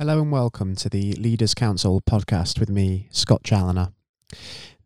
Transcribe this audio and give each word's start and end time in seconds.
Hello 0.00 0.22
and 0.22 0.32
welcome 0.32 0.74
to 0.76 0.88
the 0.88 1.12
Leaders 1.12 1.52
Council 1.52 2.00
podcast 2.00 2.58
with 2.58 2.70
me, 2.70 3.06
Scott 3.10 3.42
Challinor. 3.42 3.92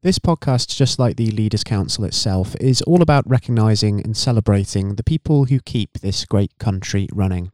This 0.02 0.18
podcast, 0.18 0.76
just 0.76 0.98
like 0.98 1.14
the 1.14 1.30
Leaders 1.30 1.62
Council 1.62 2.04
itself, 2.04 2.56
is 2.60 2.82
all 2.82 3.00
about 3.00 3.22
recognising 3.24 4.00
and 4.00 4.16
celebrating 4.16 4.96
the 4.96 5.04
people 5.04 5.44
who 5.44 5.60
keep 5.60 6.00
this 6.00 6.24
great 6.24 6.50
country 6.58 7.06
running. 7.12 7.52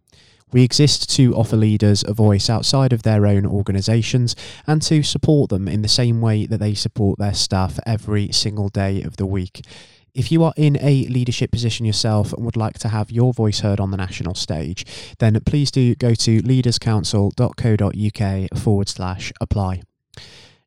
We 0.51 0.65
exist 0.65 1.15
to 1.17 1.35
offer 1.37 1.55
leaders 1.55 2.03
a 2.09 2.15
voice 2.15 2.49
outside 2.49 2.95
of 2.95 3.03
their 3.03 3.27
own 3.27 3.45
organisations 3.45 4.35
and 4.67 4.81
to 4.81 5.03
support 5.03 5.51
them 5.51 5.69
in 5.69 5.83
the 5.83 5.89
same 5.89 6.23
way 6.23 6.47
that 6.47 6.61
they 6.61 6.73
support 6.73 7.19
their 7.19 7.35
staff 7.35 7.79
every 7.85 8.33
single 8.33 8.71
day 8.71 9.03
of 9.03 9.19
the 9.19 9.27
week. 9.27 9.61
If 10.15 10.33
you 10.33 10.43
are 10.45 10.55
in 10.57 10.79
a 10.81 11.07
leadership 11.07 11.53
position 11.53 11.87
yourself 11.87 12.33
and 12.33 12.45
would 12.45 12.57
like 12.57 12.79
to 12.81 12.89
have 12.89 13.11
your 13.11 13.33
voice 13.33 13.61
heard 13.61 13.81
on 13.81 13.91
the 13.91 13.97
national 13.97 14.35
stage, 14.35 14.85
then 15.19 15.41
please 15.47 15.71
do 15.71 15.95
go 15.95 16.15
to 16.15 16.43
leaderscouncil.co.uk 16.43 18.59
forward 18.59 18.89
slash 18.89 19.33
apply. 19.41 19.83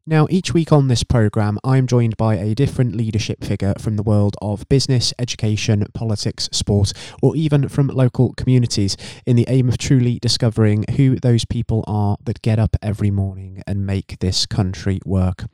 Now, 0.05 0.27
each 0.29 0.53
week 0.53 0.73
on 0.73 0.89
this 0.89 1.05
programme, 1.05 1.57
I'm 1.63 1.87
joined 1.87 2.17
by 2.17 2.35
a 2.35 2.53
different 2.53 2.93
leadership 2.93 3.41
figure 3.41 3.73
from 3.79 3.95
the 3.95 4.03
world 4.03 4.35
of 4.41 4.67
business, 4.67 5.13
education, 5.17 5.85
politics, 5.93 6.49
sport, 6.51 6.91
or 7.21 7.37
even 7.37 7.69
from 7.69 7.87
local 7.87 8.33
communities 8.33 8.97
in 9.25 9.37
the 9.37 9.45
aim 9.47 9.69
of 9.69 9.77
truly 9.77 10.19
discovering 10.19 10.83
who 10.97 11.15
those 11.15 11.45
people 11.45 11.85
are 11.87 12.17
that 12.25 12.41
get 12.41 12.59
up 12.59 12.75
every 12.81 13.11
morning 13.11 13.63
and 13.65 13.85
make 13.85 14.19
this 14.19 14.45
country 14.45 14.99
work. 15.05 15.45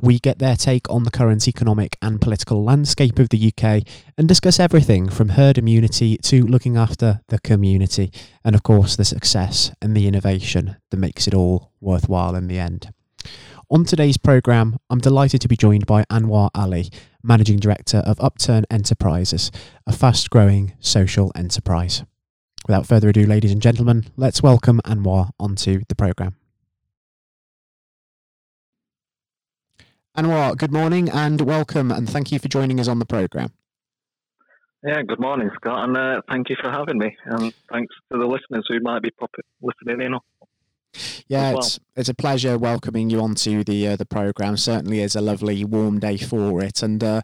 We 0.00 0.18
get 0.18 0.38
their 0.38 0.56
take 0.56 0.88
on 0.88 1.02
the 1.02 1.10
current 1.10 1.46
economic 1.46 1.98
and 2.00 2.22
political 2.22 2.64
landscape 2.64 3.18
of 3.18 3.28
the 3.28 3.52
UK 3.52 3.86
and 4.16 4.26
discuss 4.26 4.58
everything 4.58 5.10
from 5.10 5.28
herd 5.28 5.58
immunity 5.58 6.16
to 6.22 6.46
looking 6.46 6.78
after 6.78 7.20
the 7.28 7.38
community, 7.38 8.10
and 8.46 8.54
of 8.54 8.62
course, 8.62 8.96
the 8.96 9.04
success 9.04 9.72
and 9.82 9.94
the 9.94 10.08
innovation 10.08 10.76
that 10.90 10.96
makes 10.96 11.28
it 11.28 11.34
all 11.34 11.72
worthwhile 11.82 12.34
in 12.34 12.46
the 12.46 12.58
end. 12.58 12.94
On 13.72 13.84
today's 13.84 14.16
programme, 14.16 14.80
I'm 14.90 14.98
delighted 14.98 15.40
to 15.42 15.46
be 15.46 15.56
joined 15.56 15.86
by 15.86 16.02
Anwar 16.10 16.50
Ali, 16.56 16.90
Managing 17.22 17.58
Director 17.60 17.98
of 17.98 18.20
Upturn 18.20 18.64
Enterprises, 18.68 19.52
a 19.86 19.92
fast 19.92 20.28
growing 20.28 20.72
social 20.80 21.30
enterprise. 21.36 22.02
Without 22.66 22.84
further 22.84 23.10
ado, 23.10 23.24
ladies 23.24 23.52
and 23.52 23.62
gentlemen, 23.62 24.06
let's 24.16 24.42
welcome 24.42 24.80
Anwar 24.84 25.30
onto 25.38 25.82
the 25.88 25.94
programme. 25.94 26.34
Anwar, 30.18 30.56
good 30.56 30.72
morning 30.72 31.08
and 31.08 31.40
welcome, 31.42 31.92
and 31.92 32.10
thank 32.10 32.32
you 32.32 32.40
for 32.40 32.48
joining 32.48 32.80
us 32.80 32.88
on 32.88 32.98
the 32.98 33.06
programme. 33.06 33.52
Yeah, 34.84 35.02
good 35.02 35.20
morning, 35.20 35.48
Scott, 35.54 35.84
and 35.84 35.96
uh, 35.96 36.22
thank 36.28 36.50
you 36.50 36.56
for 36.60 36.72
having 36.72 36.98
me. 36.98 37.16
And 37.24 37.54
thanks 37.70 37.94
to 38.10 38.18
the 38.18 38.26
listeners 38.26 38.66
who 38.68 38.80
might 38.80 39.02
be 39.02 39.12
popping, 39.12 39.44
listening 39.62 40.04
in 40.04 40.18
yeah, 41.28 41.52
well. 41.52 41.58
it's 41.58 41.78
it's 42.00 42.08
a 42.08 42.14
pleasure 42.14 42.56
welcoming 42.56 43.10
you 43.10 43.20
onto 43.20 43.62
the 43.62 43.88
uh, 43.88 43.94
the 43.94 44.06
program. 44.06 44.56
Certainly 44.56 45.00
is 45.00 45.14
a 45.14 45.20
lovely 45.20 45.66
warm 45.66 46.00
day 46.00 46.16
for 46.16 46.62
it, 46.62 46.82
and 46.82 47.04
uh, 47.04 47.20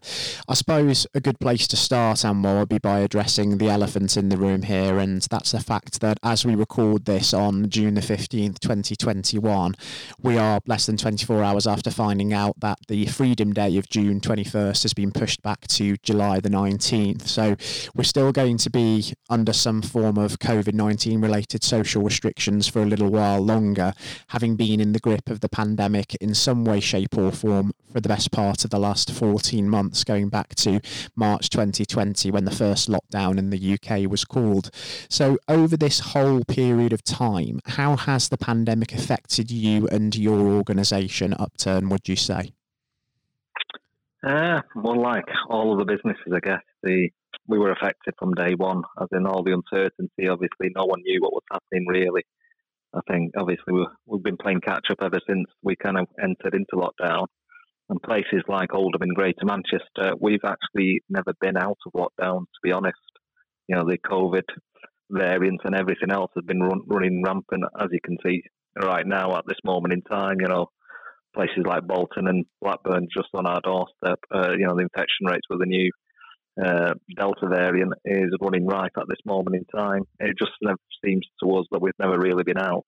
I 0.47 0.53
suppose 0.53 1.07
a 1.15 1.19
good 1.19 1.39
place 1.39 1.67
to 1.69 1.75
start, 1.75 2.17
Anwar, 2.19 2.59
would 2.59 2.69
be 2.69 2.77
by 2.77 2.99
addressing 2.99 3.57
the 3.57 3.69
elephant 3.69 4.15
in 4.15 4.29
the 4.29 4.37
room 4.37 4.61
here, 4.61 4.99
and 4.99 5.23
that's 5.23 5.51
the 5.51 5.59
fact 5.59 5.99
that 6.01 6.19
as 6.21 6.45
we 6.45 6.53
record 6.53 7.05
this 7.05 7.33
on 7.33 7.71
June 7.71 7.95
the 7.95 8.03
fifteenth, 8.03 8.59
twenty 8.59 8.95
twenty 8.95 9.39
one, 9.39 9.73
we 10.21 10.37
are 10.37 10.61
less 10.67 10.85
than 10.85 10.95
twenty 10.95 11.25
four 11.25 11.41
hours 11.41 11.65
after 11.65 11.89
finding 11.89 12.31
out 12.31 12.59
that 12.59 12.77
the 12.87 13.07
Freedom 13.07 13.53
Day 13.53 13.77
of 13.79 13.89
June 13.89 14.21
twenty 14.21 14.43
first 14.43 14.83
has 14.83 14.93
been 14.93 15.11
pushed 15.11 15.41
back 15.41 15.61
to 15.69 15.97
July 16.03 16.39
the 16.39 16.51
nineteenth. 16.51 17.27
So 17.27 17.55
we're 17.95 18.03
still 18.03 18.31
going 18.31 18.57
to 18.57 18.69
be 18.69 19.13
under 19.27 19.53
some 19.53 19.81
form 19.81 20.19
of 20.19 20.37
COVID 20.37 20.75
nineteen 20.75 21.19
related 21.19 21.63
social 21.63 22.03
restrictions 22.03 22.67
for 22.67 22.83
a 22.83 22.85
little 22.85 23.09
while 23.09 23.41
longer, 23.41 23.93
having 24.27 24.55
been 24.55 24.66
in 24.73 24.91
the 24.91 24.99
grip 24.99 25.29
of 25.29 25.39
the 25.39 25.49
pandemic 25.49 26.15
in 26.15 26.33
some 26.33 26.65
way, 26.65 26.79
shape, 26.79 27.17
or 27.17 27.31
form 27.31 27.71
for 27.91 28.01
the 28.01 28.09
best 28.09 28.31
part 28.31 28.63
of 28.63 28.69
the 28.69 28.79
last 28.79 29.11
14 29.11 29.69
months, 29.69 30.03
going 30.03 30.29
back 30.29 30.55
to 30.55 30.79
March 31.15 31.49
2020 31.49 32.29
when 32.31 32.45
the 32.45 32.51
first 32.51 32.89
lockdown 32.89 33.37
in 33.37 33.49
the 33.49 33.73
UK 33.73 34.09
was 34.09 34.25
called. 34.25 34.69
So, 35.09 35.37
over 35.47 35.77
this 35.77 35.99
whole 35.99 36.43
period 36.43 36.93
of 36.93 37.03
time, 37.03 37.59
how 37.65 37.95
has 37.95 38.29
the 38.29 38.37
pandemic 38.37 38.93
affected 38.93 39.49
you 39.49 39.87
and 39.87 40.15
your 40.15 40.39
organisation, 40.39 41.33
Upturn, 41.33 41.89
would 41.89 42.07
you 42.07 42.15
say? 42.15 42.51
Uh, 44.25 44.61
well, 44.75 45.01
like 45.01 45.25
all 45.49 45.71
of 45.71 45.79
the 45.79 45.85
businesses, 45.85 46.33
I 46.33 46.39
guess, 46.39 46.63
the 46.83 47.09
we 47.47 47.57
were 47.57 47.71
affected 47.71 48.13
from 48.19 48.33
day 48.33 48.53
one, 48.55 48.83
as 49.01 49.07
in 49.11 49.25
all 49.25 49.43
the 49.43 49.53
uncertainty. 49.53 50.27
Obviously, 50.27 50.69
no 50.75 50.85
one 50.85 51.01
knew 51.01 51.21
what 51.21 51.33
was 51.33 51.43
happening 51.51 51.87
really. 51.87 52.25
I 52.97 53.13
think 53.13 53.33
obviously 53.37 53.73
we 53.73 53.85
have 54.11 54.23
been 54.23 54.37
playing 54.37 54.61
catch 54.61 54.87
up 54.89 54.97
ever 55.01 55.19
since 55.27 55.45
we 55.61 55.75
kind 55.75 55.97
of 55.97 56.07
entered 56.21 56.55
into 56.55 56.73
lockdown. 56.73 57.27
And 57.89 58.01
places 58.01 58.43
like 58.49 58.73
Oldham 58.73 59.01
and 59.01 59.15
Greater 59.15 59.45
Manchester, 59.45 60.15
we've 60.19 60.43
actually 60.43 61.01
never 61.09 61.33
been 61.39 61.55
out 61.55 61.77
of 61.85 61.93
lockdown, 61.93 62.41
to 62.41 62.59
be 62.61 62.71
honest. 62.71 62.97
You 63.69 63.75
know, 63.75 63.85
the 63.85 63.97
COVID 63.97 64.43
variants 65.09 65.63
and 65.63 65.75
everything 65.75 66.11
else 66.11 66.31
has 66.35 66.43
been 66.43 66.59
run, 66.59 66.81
running 66.87 67.23
rampant, 67.25 67.63
as 67.79 67.87
you 67.91 67.99
can 68.03 68.17
see 68.25 68.41
right 68.81 69.05
now 69.07 69.37
at 69.37 69.45
this 69.47 69.59
moment 69.63 69.93
in 69.93 70.01
time. 70.01 70.37
You 70.41 70.47
know, 70.47 70.67
places 71.33 71.63
like 71.65 71.87
Bolton 71.87 72.27
and 72.27 72.45
Blackburn 72.61 73.07
just 73.15 73.29
on 73.33 73.45
our 73.45 73.61
doorstep. 73.61 74.19
Uh, 74.33 74.51
you 74.57 74.65
know, 74.65 74.75
the 74.75 74.83
infection 74.83 75.27
rates 75.29 75.47
were 75.49 75.57
the 75.57 75.65
new 75.65 75.89
uh, 76.63 76.93
Delta 77.15 77.47
variant 77.47 77.93
is 78.05 78.31
running 78.41 78.65
rife 78.65 78.91
at 78.97 79.07
this 79.07 79.19
moment 79.25 79.55
in 79.55 79.65
time. 79.65 80.03
It 80.19 80.35
just 80.37 80.51
seems 81.03 81.25
to 81.43 81.51
us 81.57 81.65
that 81.71 81.81
we've 81.81 81.93
never 81.99 82.17
really 82.17 82.43
been 82.43 82.57
out 82.57 82.85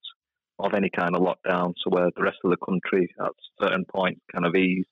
of 0.60 0.74
any 0.74 0.90
kind 0.90 1.16
of 1.16 1.22
lockdown. 1.22 1.74
So 1.84 1.90
where 1.90 2.10
the 2.16 2.24
rest 2.24 2.38
of 2.44 2.52
the 2.52 2.58
country 2.58 3.10
at 3.20 3.32
certain 3.62 3.86
points 3.86 4.22
kind 4.34 4.46
of 4.46 4.56
eased, 4.56 4.88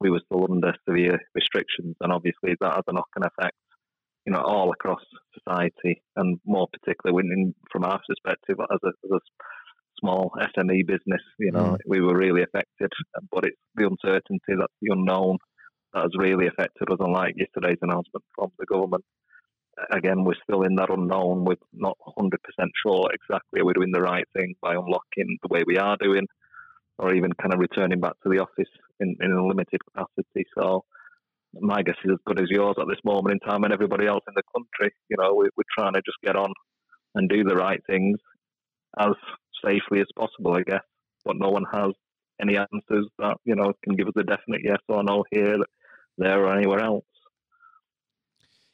we 0.00 0.10
were 0.10 0.22
still 0.26 0.46
under 0.50 0.74
severe 0.88 1.18
restrictions, 1.34 1.96
and 2.00 2.12
obviously 2.12 2.54
that 2.60 2.74
has 2.74 2.84
a 2.86 2.92
knock-on 2.92 3.24
effect, 3.24 3.56
you 4.24 4.32
know, 4.32 4.40
all 4.40 4.70
across 4.70 5.00
society, 5.34 6.02
and 6.16 6.38
more 6.44 6.68
particularly 6.72 7.52
from 7.70 7.84
our 7.84 8.00
perspective 8.08 8.56
as 8.60 8.78
a, 8.84 8.88
as 8.88 9.10
a 9.10 9.20
small 10.00 10.30
SME 10.56 10.86
business, 10.86 11.22
you 11.38 11.50
know, 11.50 11.76
mm. 11.76 11.78
we 11.86 12.00
were 12.00 12.16
really 12.16 12.42
affected. 12.42 12.90
But 13.30 13.44
it's 13.44 13.56
the 13.74 13.86
uncertainty, 13.86 14.54
that's 14.56 14.72
the 14.80 14.92
unknown 14.92 15.38
that 15.92 16.02
has 16.02 16.10
really 16.16 16.46
affected 16.46 16.90
us, 16.90 16.98
unlike 17.00 17.34
yesterday's 17.36 17.78
announcement 17.82 18.24
from 18.34 18.50
the 18.58 18.66
government. 18.66 19.04
Again, 19.92 20.24
we're 20.24 20.34
still 20.42 20.62
in 20.62 20.74
that 20.76 20.90
unknown. 20.90 21.44
We're 21.44 21.56
not 21.72 21.96
100% 22.18 22.30
sure 22.84 23.10
exactly 23.12 23.60
are 23.60 23.64
we're 23.64 23.74
doing 23.74 23.92
the 23.92 24.00
right 24.00 24.26
thing 24.36 24.54
by 24.60 24.72
unlocking 24.72 25.38
the 25.42 25.48
way 25.48 25.62
we 25.66 25.78
are 25.78 25.96
doing, 26.00 26.26
or 26.98 27.14
even 27.14 27.32
kind 27.40 27.54
of 27.54 27.60
returning 27.60 28.00
back 28.00 28.14
to 28.22 28.28
the 28.28 28.40
office 28.40 28.70
in, 29.00 29.16
in 29.20 29.30
a 29.30 29.46
limited 29.46 29.80
capacity. 29.84 30.46
So, 30.58 30.84
my 31.54 31.82
guess 31.82 31.96
is 32.04 32.12
as 32.12 32.18
good 32.26 32.40
as 32.40 32.50
yours 32.50 32.76
at 32.78 32.88
this 32.88 32.98
moment 33.04 33.32
in 33.32 33.48
time, 33.48 33.64
and 33.64 33.72
everybody 33.72 34.06
else 34.06 34.24
in 34.26 34.34
the 34.34 34.42
country. 34.54 34.94
You 35.08 35.16
know, 35.18 35.34
we, 35.34 35.48
we're 35.56 35.74
trying 35.78 35.94
to 35.94 36.02
just 36.04 36.18
get 36.24 36.36
on 36.36 36.52
and 37.14 37.28
do 37.28 37.44
the 37.44 37.54
right 37.54 37.80
things 37.86 38.18
as 38.98 39.14
safely 39.64 40.00
as 40.00 40.06
possible, 40.16 40.54
I 40.54 40.62
guess. 40.62 40.82
But 41.24 41.36
no 41.38 41.50
one 41.50 41.64
has 41.72 41.92
any 42.40 42.56
answers 42.56 43.06
that 43.18 43.36
you 43.44 43.54
know 43.54 43.72
can 43.84 43.96
give 43.96 44.08
us 44.08 44.14
a 44.16 44.22
definite 44.22 44.60
yes 44.64 44.78
or 44.88 45.02
no 45.02 45.24
here 45.30 45.56
there 46.18 46.44
or 46.44 46.56
anywhere 46.56 46.80
else. 46.80 47.04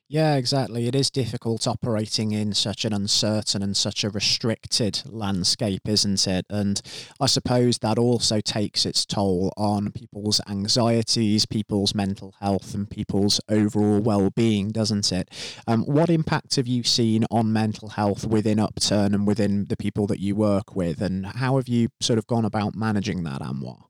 Yeah, 0.06 0.36
exactly. 0.36 0.86
It 0.86 0.94
is 0.94 1.10
difficult 1.10 1.66
operating 1.66 2.32
in 2.32 2.52
such 2.52 2.84
an 2.84 2.92
uncertain 2.92 3.62
and 3.62 3.74
such 3.74 4.04
a 4.04 4.10
restricted 4.10 5.02
landscape, 5.06 5.88
isn't 5.88 6.26
it? 6.26 6.44
And 6.50 6.80
I 7.18 7.26
suppose 7.26 7.78
that 7.78 7.98
also 7.98 8.40
takes 8.40 8.84
its 8.84 9.06
toll 9.06 9.50
on 9.56 9.92
people's 9.92 10.42
anxieties, 10.46 11.46
people's 11.46 11.94
mental 11.94 12.34
health, 12.38 12.74
and 12.74 12.88
people's 12.88 13.40
overall 13.48 13.98
well 13.98 14.28
being, 14.28 14.72
doesn't 14.72 15.10
it? 15.10 15.30
Um, 15.66 15.82
what 15.84 16.10
impact 16.10 16.56
have 16.56 16.68
you 16.68 16.82
seen 16.82 17.24
on 17.30 17.52
mental 17.52 17.88
health 17.88 18.26
within 18.26 18.60
Upturn 18.60 19.14
and 19.14 19.26
within 19.26 19.66
the 19.68 19.76
people 19.76 20.06
that 20.08 20.20
you 20.20 20.36
work 20.36 20.76
with? 20.76 21.00
And 21.00 21.24
how 21.26 21.56
have 21.56 21.66
you 21.66 21.88
sort 22.00 22.18
of 22.18 22.26
gone 22.26 22.44
about 22.44 22.76
managing 22.76 23.24
that, 23.24 23.40
Anwar? 23.40 23.84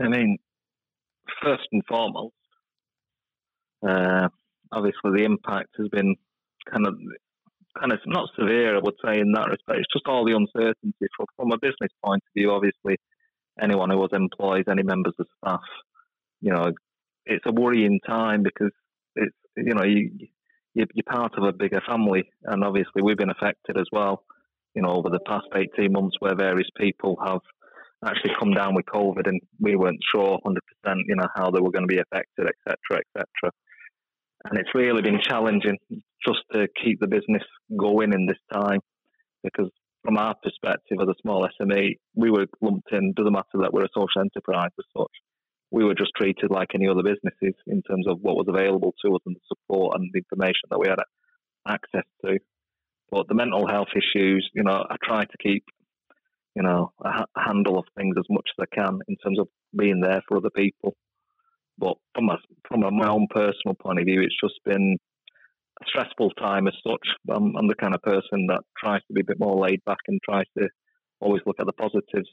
I 0.00 0.08
mean, 0.08 0.38
first 1.42 1.68
and 1.72 1.82
foremost, 1.88 2.34
uh, 3.86 4.28
obviously 4.72 5.12
the 5.16 5.24
impact 5.24 5.70
has 5.78 5.88
been 5.88 6.16
kind 6.70 6.86
of 6.86 6.94
kind 7.78 7.92
of 7.92 8.00
not 8.06 8.28
severe, 8.38 8.76
I 8.76 8.80
would 8.82 8.94
say, 9.04 9.20
in 9.20 9.32
that 9.32 9.50
respect. 9.50 9.80
It's 9.80 9.92
just 9.92 10.06
all 10.06 10.24
the 10.24 10.34
uncertainty 10.34 11.06
from, 11.16 11.26
from 11.36 11.52
a 11.52 11.58
business 11.58 11.92
point 12.04 12.22
of 12.22 12.32
view. 12.34 12.50
Obviously, 12.50 12.96
anyone 13.60 13.90
who 13.90 13.98
was 13.98 14.10
employed, 14.12 14.68
any 14.68 14.82
members 14.82 15.14
of 15.18 15.26
staff, 15.38 15.60
you 16.40 16.52
know, 16.52 16.72
it's 17.26 17.44
a 17.46 17.52
worrying 17.52 18.00
time 18.06 18.42
because 18.42 18.72
it's 19.14 19.36
you 19.56 19.74
know 19.74 19.84
you 19.84 20.10
you're 20.74 20.86
part 21.08 21.32
of 21.36 21.44
a 21.44 21.52
bigger 21.52 21.80
family, 21.86 22.30
and 22.44 22.62
obviously 22.62 23.02
we've 23.02 23.16
been 23.16 23.30
affected 23.30 23.78
as 23.78 23.86
well. 23.92 24.24
You 24.74 24.82
know, 24.82 24.90
over 24.90 25.08
the 25.08 25.20
past 25.26 25.46
18 25.54 25.90
months, 25.90 26.16
where 26.20 26.34
various 26.34 26.68
people 26.76 27.16
have 27.24 27.40
actually 28.04 28.32
come 28.38 28.52
down 28.52 28.74
with 28.74 28.86
COVID, 28.86 29.26
and 29.26 29.40
we 29.60 29.76
weren't 29.76 30.00
sure 30.14 30.38
100%, 30.44 30.56
you 31.06 31.16
know, 31.16 31.28
how 31.34 31.50
they 31.50 31.60
were 31.60 31.70
going 31.70 31.88
to 31.88 31.94
be 31.94 32.00
affected, 32.00 32.46
etc., 32.46 33.00
etc. 33.00 33.52
And 34.44 34.58
it's 34.58 34.74
really 34.74 35.02
been 35.02 35.20
challenging 35.20 35.78
just 36.26 36.40
to 36.52 36.68
keep 36.82 37.00
the 37.00 37.08
business 37.08 37.42
going 37.76 38.12
in 38.12 38.26
this 38.26 38.38
time, 38.52 38.80
because 39.42 39.70
from 40.04 40.18
our 40.18 40.34
perspective 40.40 40.98
as 41.00 41.08
a 41.08 41.14
small 41.20 41.48
SME, 41.60 41.96
we 42.14 42.30
were 42.30 42.46
lumped 42.60 42.92
in. 42.92 43.12
Doesn't 43.16 43.32
matter 43.32 43.58
that 43.60 43.72
we're 43.72 43.84
a 43.84 43.88
social 43.96 44.20
enterprise 44.20 44.70
as 44.78 44.84
such. 44.96 45.10
We 45.72 45.84
were 45.84 45.94
just 45.94 46.12
treated 46.16 46.50
like 46.50 46.68
any 46.74 46.86
other 46.86 47.02
businesses 47.02 47.54
in 47.66 47.82
terms 47.82 48.06
of 48.06 48.18
what 48.20 48.36
was 48.36 48.46
available 48.48 48.94
to 49.04 49.14
us 49.16 49.22
and 49.26 49.34
the 49.34 49.40
support 49.48 49.96
and 49.96 50.08
the 50.12 50.18
information 50.18 50.68
that 50.70 50.78
we 50.78 50.88
had 50.88 51.00
access 51.66 52.06
to. 52.24 52.38
But 53.10 53.26
the 53.28 53.34
mental 53.34 53.66
health 53.66 53.88
issues, 53.96 54.48
you 54.54 54.62
know, 54.62 54.84
I 54.88 54.96
try 55.02 55.24
to 55.24 55.38
keep, 55.42 55.64
you 56.56 56.62
know, 56.62 56.90
a 57.04 57.26
handle 57.38 57.78
of 57.78 57.84
things 57.96 58.16
as 58.18 58.24
much 58.30 58.48
as 58.58 58.66
I 58.66 58.74
can 58.74 58.98
in 59.08 59.16
terms 59.22 59.38
of 59.38 59.46
being 59.78 60.00
there 60.00 60.22
for 60.26 60.38
other 60.38 60.50
people. 60.50 60.96
But 61.78 61.98
from 62.14 62.30
a, 62.30 62.38
from 62.66 62.82
a, 62.82 62.90
my 62.90 63.08
own 63.08 63.26
personal 63.28 63.74
point 63.78 64.00
of 64.00 64.06
view, 64.06 64.22
it's 64.22 64.40
just 64.42 64.58
been 64.64 64.96
a 65.82 65.84
stressful 65.86 66.30
time 66.30 66.66
as 66.66 66.72
such. 66.82 67.06
I'm, 67.30 67.54
I'm, 67.56 67.68
the 67.68 67.74
kind 67.74 67.94
of 67.94 68.00
person 68.00 68.46
that 68.48 68.62
tries 68.82 69.02
to 69.02 69.12
be 69.12 69.20
a 69.20 69.24
bit 69.24 69.38
more 69.38 69.60
laid 69.60 69.84
back 69.84 69.98
and 70.08 70.18
tries 70.24 70.46
to 70.58 70.66
always 71.20 71.42
look 71.44 71.56
at 71.60 71.66
the 71.66 71.74
positives. 71.74 72.30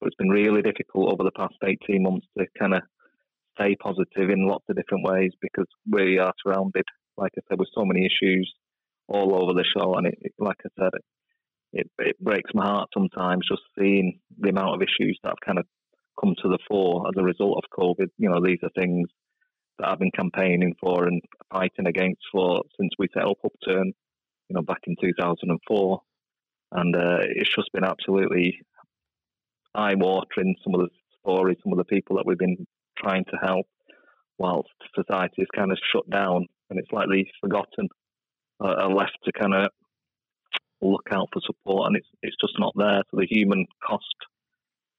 But 0.00 0.08
it's 0.08 0.16
been 0.16 0.28
really 0.28 0.62
difficult 0.62 1.12
over 1.12 1.22
the 1.22 1.30
past 1.30 1.54
18 1.64 2.02
months 2.02 2.26
to 2.36 2.46
kind 2.58 2.74
of 2.74 2.82
stay 3.56 3.76
positive 3.76 4.28
in 4.28 4.48
lots 4.48 4.64
of 4.68 4.74
different 4.74 5.06
ways 5.06 5.30
because 5.40 5.68
we 5.88 6.18
are 6.18 6.32
surrounded, 6.44 6.84
like 7.16 7.30
I 7.38 7.42
said, 7.48 7.60
with 7.60 7.68
so 7.72 7.84
many 7.84 8.04
issues 8.04 8.52
all 9.06 9.40
over 9.40 9.52
the 9.52 9.64
show. 9.64 9.94
And 9.94 10.08
it, 10.08 10.18
it, 10.20 10.32
like 10.40 10.56
I 10.66 10.82
said, 10.82 10.90
it, 11.72 11.90
it 11.98 12.18
breaks 12.20 12.50
my 12.54 12.64
heart 12.66 12.90
sometimes 12.92 13.48
just 13.48 13.62
seeing 13.78 14.20
the 14.38 14.50
amount 14.50 14.74
of 14.74 14.82
issues 14.82 15.18
that 15.22 15.30
have 15.30 15.40
kind 15.44 15.58
of 15.58 15.66
come 16.20 16.34
to 16.42 16.48
the 16.48 16.58
fore 16.68 17.08
as 17.08 17.14
a 17.16 17.24
result 17.24 17.58
of 17.58 17.78
COVID. 17.78 18.08
You 18.18 18.28
know, 18.30 18.44
these 18.44 18.58
are 18.62 18.70
things 18.76 19.08
that 19.78 19.88
I've 19.88 19.98
been 19.98 20.10
campaigning 20.10 20.74
for 20.78 21.06
and 21.06 21.22
fighting 21.50 21.86
against 21.86 22.22
for 22.30 22.62
since 22.78 22.90
we 22.98 23.08
set 23.14 23.24
up 23.24 23.38
Upturn, 23.44 23.92
you 24.48 24.54
know, 24.54 24.62
back 24.62 24.80
in 24.86 24.96
2004. 25.00 26.00
And 26.72 26.96
uh, 26.96 27.18
it's 27.22 27.54
just 27.54 27.72
been 27.72 27.84
absolutely 27.84 28.60
eye 29.74 29.94
watering 29.94 30.54
some 30.62 30.74
of 30.74 30.80
the 30.80 30.88
stories, 31.20 31.56
some 31.62 31.72
of 31.72 31.78
the 31.78 31.84
people 31.84 32.16
that 32.16 32.26
we've 32.26 32.38
been 32.38 32.66
trying 32.98 33.24
to 33.24 33.36
help, 33.42 33.66
whilst 34.38 34.70
society 34.94 35.42
is 35.42 35.48
kind 35.54 35.72
of 35.72 35.78
shut 35.92 36.08
down 36.10 36.46
and 36.68 36.78
it's 36.78 36.92
likely 36.92 37.30
forgotten, 37.40 37.88
uh, 38.62 38.88
left 38.88 39.16
to 39.24 39.32
kind 39.32 39.54
of 39.54 39.70
look 40.82 41.08
out 41.12 41.28
for 41.32 41.40
support, 41.44 41.88
and 41.88 41.96
it's 41.96 42.08
it's 42.22 42.36
just 42.40 42.54
not 42.58 42.72
there. 42.76 43.02
So 43.10 43.16
the 43.18 43.26
human 43.30 43.66
cost 43.86 44.04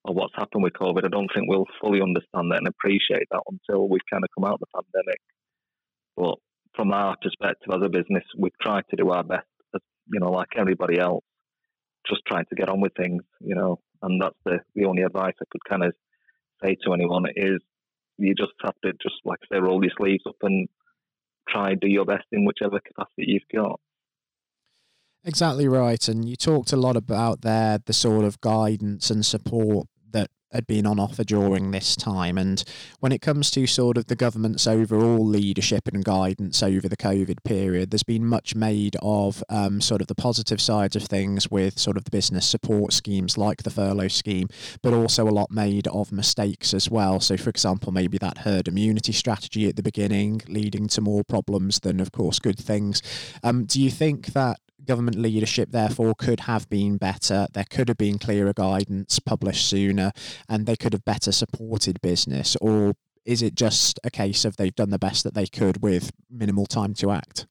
of 0.05 0.15
what's 0.15 0.35
happened 0.35 0.63
with 0.63 0.73
COVID, 0.73 1.05
I 1.05 1.09
don't 1.09 1.29
think 1.33 1.47
we'll 1.47 1.65
fully 1.79 2.01
understand 2.01 2.51
that 2.51 2.57
and 2.57 2.67
appreciate 2.67 3.27
that 3.31 3.43
until 3.47 3.87
we've 3.87 4.01
kind 4.11 4.23
of 4.23 4.29
come 4.35 4.45
out 4.45 4.55
of 4.55 4.61
the 4.61 4.83
pandemic. 4.83 5.19
But 6.17 6.35
from 6.75 6.91
our 6.91 7.15
perspective 7.21 7.73
as 7.73 7.81
a 7.83 7.89
business, 7.89 8.23
we've 8.37 8.57
tried 8.61 8.83
to 8.89 8.95
do 8.95 9.09
our 9.11 9.23
best, 9.23 9.47
as, 9.73 9.81
you 10.11 10.19
know, 10.19 10.31
like 10.31 10.49
everybody 10.57 10.99
else, 10.99 11.23
just 12.07 12.21
trying 12.27 12.45
to 12.49 12.55
get 12.55 12.69
on 12.69 12.81
with 12.81 12.91
things, 12.95 13.23
you 13.39 13.55
know, 13.55 13.79
and 14.01 14.21
that's 14.21 14.35
the, 14.43 14.59
the 14.75 14.85
only 14.85 15.03
advice 15.03 15.35
I 15.41 15.45
could 15.49 15.63
kind 15.69 15.83
of 15.83 15.93
say 16.63 16.75
to 16.83 16.93
anyone 16.93 17.25
is 17.35 17.59
you 18.17 18.35
just 18.35 18.51
have 18.63 18.75
to 18.83 18.91
just, 19.01 19.15
like 19.23 19.39
I 19.43 19.55
say, 19.55 19.61
roll 19.61 19.83
your 19.83 19.93
sleeves 19.97 20.23
up 20.27 20.35
and 20.41 20.67
try 21.47 21.71
and 21.71 21.79
do 21.79 21.87
your 21.87 22.05
best 22.05 22.25
in 22.31 22.45
whichever 22.45 22.79
capacity 22.79 23.25
you've 23.27 23.43
got. 23.53 23.79
Exactly 25.25 25.67
right. 25.67 26.05
And 26.07 26.27
you 26.27 26.35
talked 26.35 26.73
a 26.73 26.77
lot 26.77 26.97
about 26.97 27.41
there 27.41 27.79
the 27.83 27.93
sort 27.93 28.25
of 28.25 28.41
guidance 28.41 29.09
and 29.09 29.25
support 29.25 29.87
that 30.11 30.29
had 30.51 30.67
been 30.67 30.85
on 30.85 30.99
offer 30.99 31.23
during 31.23 31.71
this 31.71 31.95
time. 31.95 32.37
And 32.37 32.61
when 32.99 33.13
it 33.13 33.21
comes 33.21 33.49
to 33.51 33.65
sort 33.65 33.97
of 33.97 34.07
the 34.07 34.17
government's 34.17 34.67
overall 34.67 35.25
leadership 35.25 35.87
and 35.87 36.03
guidance 36.03 36.61
over 36.61 36.89
the 36.89 36.97
COVID 36.97 37.41
period, 37.45 37.89
there's 37.89 38.03
been 38.03 38.25
much 38.25 38.53
made 38.53 38.97
of 39.01 39.41
um, 39.47 39.79
sort 39.79 40.01
of 40.01 40.07
the 40.07 40.15
positive 40.15 40.59
sides 40.59 40.97
of 40.97 41.03
things 41.03 41.49
with 41.49 41.79
sort 41.79 41.95
of 41.95 42.03
the 42.03 42.11
business 42.11 42.45
support 42.45 42.91
schemes 42.91 43.37
like 43.37 43.63
the 43.63 43.69
furlough 43.71 44.09
scheme, 44.09 44.49
but 44.81 44.93
also 44.93 45.25
a 45.25 45.31
lot 45.31 45.51
made 45.51 45.87
of 45.87 46.11
mistakes 46.11 46.73
as 46.73 46.91
well. 46.91 47.21
So, 47.21 47.37
for 47.37 47.49
example, 47.49 47.93
maybe 47.93 48.17
that 48.17 48.39
herd 48.39 48.67
immunity 48.67 49.13
strategy 49.13 49.69
at 49.69 49.77
the 49.77 49.83
beginning 49.83 50.41
leading 50.49 50.87
to 50.89 50.99
more 51.01 51.23
problems 51.23 51.79
than, 51.79 52.01
of 52.01 52.11
course, 52.11 52.39
good 52.39 52.59
things. 52.59 53.01
Um, 53.41 53.63
do 53.63 53.81
you 53.81 53.89
think 53.89 54.27
that 54.33 54.59
government 54.85 55.17
leadership, 55.17 55.71
therefore, 55.71 56.13
could 56.17 56.41
have 56.41 56.69
been 56.69 56.97
better. 56.97 57.47
There 57.53 57.65
could 57.69 57.87
have 57.87 57.97
been 57.97 58.19
clearer 58.19 58.53
guidance 58.53 59.19
published 59.19 59.67
sooner, 59.67 60.11
and 60.47 60.65
they 60.65 60.75
could 60.75 60.93
have 60.93 61.05
better 61.05 61.31
supported 61.31 62.01
business? 62.01 62.55
Or 62.61 62.93
is 63.25 63.41
it 63.41 63.55
just 63.55 63.99
a 64.03 64.11
case 64.11 64.45
of 64.45 64.57
they've 64.57 64.75
done 64.75 64.89
the 64.89 64.99
best 64.99 65.23
that 65.23 65.33
they 65.33 65.45
could 65.45 65.81
with 65.81 66.11
minimal 66.29 66.65
time 66.65 66.93
to 66.95 67.11
act? 67.11 67.47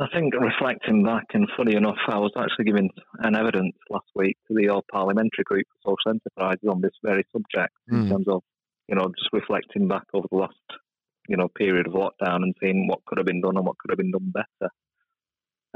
I 0.00 0.06
think 0.12 0.32
reflecting 0.34 1.04
back, 1.04 1.26
and 1.34 1.48
funny 1.56 1.76
enough, 1.76 1.98
I 2.08 2.18
was 2.18 2.32
actually 2.36 2.64
giving 2.64 2.88
an 3.18 3.36
evidence 3.36 3.74
last 3.90 4.06
week 4.14 4.38
to 4.48 4.54
the 4.54 4.70
All 4.70 4.84
Parliamentary 4.90 5.44
Group 5.44 5.66
for 5.82 5.92
Social 5.92 6.16
Enterprises 6.16 6.68
on 6.68 6.80
this 6.80 6.92
very 7.04 7.24
subject 7.30 7.74
mm. 7.90 7.96
in 7.96 8.02
hmm. 8.04 8.10
terms 8.10 8.28
of, 8.28 8.42
you 8.88 8.94
know, 8.94 9.12
just 9.18 9.28
reflecting 9.32 9.88
back 9.88 10.04
over 10.14 10.26
the 10.30 10.38
last, 10.38 10.54
you 11.28 11.36
know, 11.36 11.48
period 11.48 11.86
of 11.86 11.92
lockdown 11.92 12.36
and 12.36 12.54
seeing 12.58 12.86
what 12.88 13.04
could 13.04 13.18
have 13.18 13.26
been 13.26 13.42
done 13.42 13.56
and 13.56 13.66
what 13.66 13.76
could 13.78 13.90
have 13.90 13.98
been 13.98 14.12
done 14.12 14.32
better 14.32 14.70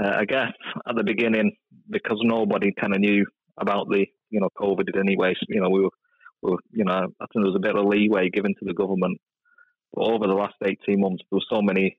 uh, 0.02 0.16
I 0.18 0.24
guess 0.24 0.52
at 0.88 0.96
the 0.96 1.04
beginning, 1.04 1.52
because 1.88 2.18
nobody 2.22 2.72
kind 2.78 2.94
of 2.94 3.00
knew 3.00 3.26
about 3.58 3.88
the 3.88 4.06
you 4.30 4.40
know 4.40 4.48
COVID 4.58 4.98
anyway, 4.98 5.34
you 5.48 5.60
know 5.60 5.70
we 5.70 5.80
were, 5.80 5.90
we 6.42 6.50
were, 6.52 6.58
you 6.72 6.84
know 6.84 6.92
I 6.92 6.98
think 7.26 7.34
there 7.34 7.44
was 7.44 7.56
a 7.56 7.60
bit 7.60 7.76
of 7.76 7.86
leeway 7.86 8.30
given 8.30 8.54
to 8.58 8.64
the 8.64 8.74
government. 8.74 9.18
But 9.94 10.08
over 10.08 10.26
the 10.26 10.34
last 10.34 10.56
eighteen 10.64 11.00
months, 11.00 11.22
there 11.30 11.38
were 11.38 11.56
so 11.56 11.62
many 11.62 11.98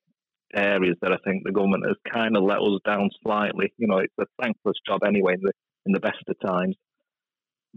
areas 0.53 0.95
that 1.01 1.11
I 1.11 1.17
think 1.25 1.43
the 1.43 1.51
government 1.51 1.85
has 1.85 1.97
kind 2.13 2.37
of 2.37 2.43
let 2.43 2.59
us 2.59 2.79
down 2.85 3.09
slightly. 3.23 3.73
You 3.77 3.87
know, 3.87 3.97
it's 3.97 4.13
a 4.19 4.25
thankless 4.41 4.77
job 4.87 5.01
anyway 5.05 5.33
in 5.33 5.41
the 5.41 5.51
in 5.85 5.93
the 5.93 5.99
best 5.99 6.23
of 6.27 6.35
times. 6.45 6.75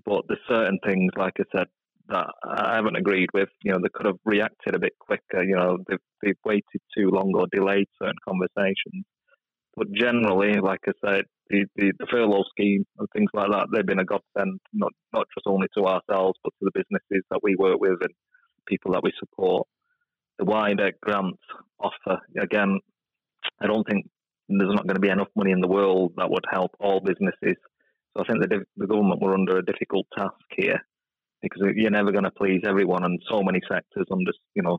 But 0.05 0.23
there's 0.29 0.41
certain 0.49 0.79
things, 0.85 1.13
like 1.17 1.35
I 1.39 1.45
said, 1.57 1.67
that 2.09 2.27
I 2.45 2.75
haven't 2.77 2.97
agreed 2.97 3.29
with. 3.33 3.49
You 3.63 3.73
know, 3.73 3.79
they 3.83 3.89
could 3.93 4.07
have 4.07 4.19
reacted 4.25 4.75
a 4.75 4.79
bit 4.79 4.95
quicker. 4.99 5.43
You 5.43 5.57
know, 5.57 5.79
they've, 5.89 5.99
they've 6.23 6.39
waited 6.45 6.81
too 6.97 7.11
long 7.11 7.33
or 7.35 7.47
delayed 7.53 7.89
certain 7.99 8.15
conversations. 8.27 9.05
But 9.77 9.93
generally, 9.93 10.59
like 10.61 10.81
I 10.87 10.93
said, 11.05 11.25
the, 11.49 11.65
the, 11.77 11.93
the, 11.99 12.07
furlough 12.11 12.45
scheme 12.51 12.85
and 12.99 13.09
things 13.13 13.31
like 13.33 13.51
that, 13.51 13.69
they've 13.73 13.87
been 13.87 14.01
a 14.01 14.05
godsend, 14.05 14.61
not, 14.73 14.93
not 15.13 15.27
just 15.35 15.47
only 15.47 15.69
to 15.77 15.85
ourselves, 15.85 16.39
but 16.43 16.53
to 16.59 16.63
the 16.63 16.73
businesses 16.75 17.25
that 17.31 17.41
we 17.43 17.57
work 17.57 17.81
with 17.81 17.99
and 18.03 18.13
people 18.67 18.93
that 18.93 19.03
we 19.03 19.13
support. 19.19 19.67
The 20.39 20.45
wider 20.45 20.93
grants 21.03 21.39
offer, 21.79 22.21
again, 22.41 22.79
I 23.61 23.67
don't 23.67 23.87
think 23.89 24.07
there's 24.49 24.75
not 24.75 24.87
going 24.87 24.97
to 24.97 25.01
be 25.01 25.09
enough 25.09 25.29
money 25.37 25.53
in 25.53 25.61
the 25.61 25.69
world 25.69 26.15
that 26.17 26.31
would 26.31 26.45
help 26.51 26.73
all 26.81 27.01
businesses. 27.01 27.57
So 28.17 28.25
I 28.25 28.27
think 28.27 28.41
the, 28.49 28.65
the 28.77 28.87
government 28.87 29.23
were 29.23 29.35
under 29.35 29.59
a 29.59 29.65
difficult 29.65 30.07
task 30.17 30.35
here 30.57 30.81
because 31.43 31.63
you're 31.75 31.91
never 31.91 32.13
going 32.13 32.25
to 32.25 32.31
please 32.31 32.63
everyone, 32.67 33.05
and 33.05 33.21
so 33.31 33.43
many 33.43 33.61
sectors 33.69 34.07
under, 34.11 34.33
you 34.55 34.63
know, 34.63 34.79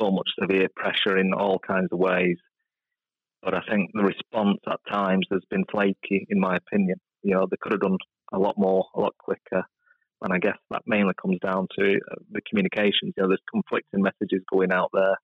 so 0.00 0.10
much 0.10 0.28
severe 0.40 0.68
pressure 0.74 1.18
in 1.18 1.32
all 1.32 1.58
kinds 1.58 1.88
of 1.92 1.98
ways. 1.98 2.36
But 3.44 3.54
I 3.54 3.60
think 3.70 3.90
the 3.92 4.02
response 4.02 4.58
at 4.66 4.80
times 4.90 5.26
has 5.30 5.42
been 5.50 5.64
flaky, 5.70 6.26
in 6.30 6.40
my 6.40 6.56
opinion. 6.56 6.96
You 7.22 7.34
know, 7.34 7.46
they 7.48 7.58
could 7.60 7.72
have 7.72 7.82
done 7.82 7.98
a 8.32 8.38
lot 8.38 8.54
more, 8.56 8.86
a 8.94 9.00
lot 9.00 9.14
quicker. 9.18 9.64
And 10.22 10.32
I 10.32 10.38
guess 10.38 10.56
that 10.70 10.82
mainly 10.86 11.12
comes 11.20 11.38
down 11.44 11.68
to 11.78 11.84
uh, 11.84 12.14
the 12.30 12.40
communications. 12.48 13.12
You 13.16 13.22
know, 13.22 13.28
there's 13.28 13.52
conflicting 13.52 14.00
messages 14.00 14.42
going 14.50 14.72
out 14.72 14.88
there 14.94 15.16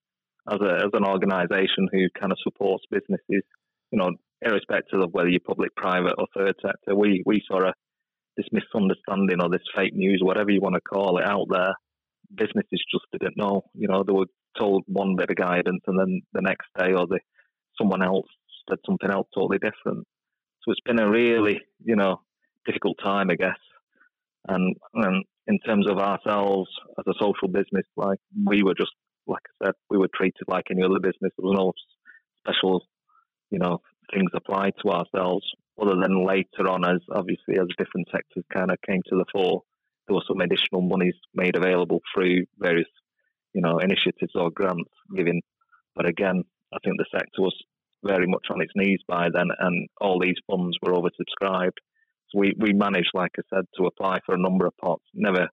as, 0.50 0.60
a, 0.60 0.74
as 0.84 0.90
an 0.92 1.06
organisation 1.06 1.88
who 1.90 2.08
kind 2.18 2.32
of 2.32 2.38
supports 2.42 2.84
businesses. 2.90 3.42
You 3.90 3.98
know, 3.98 4.10
irrespective 4.42 5.00
of 5.00 5.12
whether 5.12 5.28
you're 5.28 5.40
public, 5.40 5.74
private, 5.74 6.14
or 6.18 6.26
third 6.36 6.56
sector, 6.60 6.94
we 6.94 7.22
we 7.24 7.42
saw 7.48 7.68
a, 7.68 7.72
this 8.36 8.46
misunderstanding 8.52 9.40
or 9.42 9.48
this 9.48 9.66
fake 9.74 9.94
news, 9.94 10.20
whatever 10.22 10.50
you 10.50 10.60
want 10.60 10.74
to 10.74 10.80
call 10.80 11.18
it, 11.18 11.26
out 11.26 11.46
there. 11.50 11.74
Businesses 12.34 12.84
just 12.92 13.06
didn't 13.12 13.36
know. 13.36 13.62
You 13.74 13.88
know, 13.88 14.04
they 14.04 14.12
were 14.12 14.26
told 14.58 14.84
one 14.86 15.16
bit 15.16 15.30
of 15.30 15.36
guidance, 15.36 15.82
and 15.86 15.98
then 15.98 16.20
the 16.34 16.42
next 16.42 16.68
day 16.78 16.92
or 16.92 17.06
the 17.06 17.18
someone 17.80 18.02
else 18.02 18.26
said 18.68 18.78
something 18.84 19.10
else 19.10 19.26
totally 19.34 19.58
different. 19.58 20.06
So 20.62 20.72
it's 20.72 20.80
been 20.84 21.00
a 21.00 21.10
really, 21.10 21.60
you 21.84 21.96
know, 21.96 22.20
difficult 22.66 22.99
time, 23.02 23.30
I 23.30 23.37
guess. 23.37 23.58
And, 24.49 24.76
and 24.94 25.25
in 25.46 25.58
terms 25.60 25.88
of 25.88 25.99
ourselves 25.99 26.68
as 26.99 27.04
a 27.06 27.18
social 27.20 27.49
business, 27.49 27.87
like 27.96 28.18
we 28.46 28.62
were 28.62 28.75
just, 28.75 28.92
like 29.26 29.42
I 29.62 29.66
said, 29.66 29.75
we 29.88 29.99
were 29.99 30.10
treated 30.14 30.44
like 30.49 30.66
any 30.70 30.82
other 30.82 31.00
business. 31.00 31.32
There 31.37 31.49
was 31.49 31.56
no 31.56 31.72
special, 32.46 32.84
you 33.50 33.58
know, 33.58 33.80
things 34.12 34.30
applied 34.34 34.75
to 34.82 34.90
ourselves 34.90 35.46
other 35.80 35.96
than 36.00 36.26
later 36.26 36.68
on 36.68 36.84
as 36.84 37.00
obviously 37.10 37.58
as 37.58 37.66
different 37.78 38.08
sectors 38.12 38.44
kind 38.52 38.70
of 38.70 38.76
came 38.87 39.00
to 39.08 39.16
the 39.16 39.25
fore, 39.32 39.62
there 40.06 40.14
were 40.14 40.25
some 40.28 40.40
additional 40.40 40.82
monies 40.82 41.14
made 41.34 41.56
available 41.56 42.00
through 42.12 42.44
various, 42.58 42.88
you 43.54 43.62
know, 43.62 43.78
initiatives 43.78 44.32
or 44.34 44.50
grants 44.50 44.90
given. 45.16 45.40
But 45.94 46.08
again, 46.08 46.42
I 46.72 46.78
think 46.84 46.96
the 46.99 47.06
sector 47.10 47.40
was 47.40 47.56
very 48.04 48.26
much 48.26 48.47
on 48.50 48.61
its 48.61 48.73
knees 48.75 49.00
by 49.07 49.28
then, 49.33 49.49
and 49.59 49.88
all 50.00 50.19
these 50.21 50.37
funds 50.50 50.76
were 50.83 50.92
oversubscribed. 50.92 51.78
So 52.30 52.38
we, 52.38 52.54
we 52.59 52.73
managed, 52.73 53.11
like 53.14 53.33
I 53.38 53.42
said, 53.54 53.64
to 53.76 53.87
apply 53.87 54.21
for 54.25 54.35
a 54.35 54.40
number 54.40 54.66
of 54.66 54.76
pots. 54.78 55.04
Never 55.14 55.49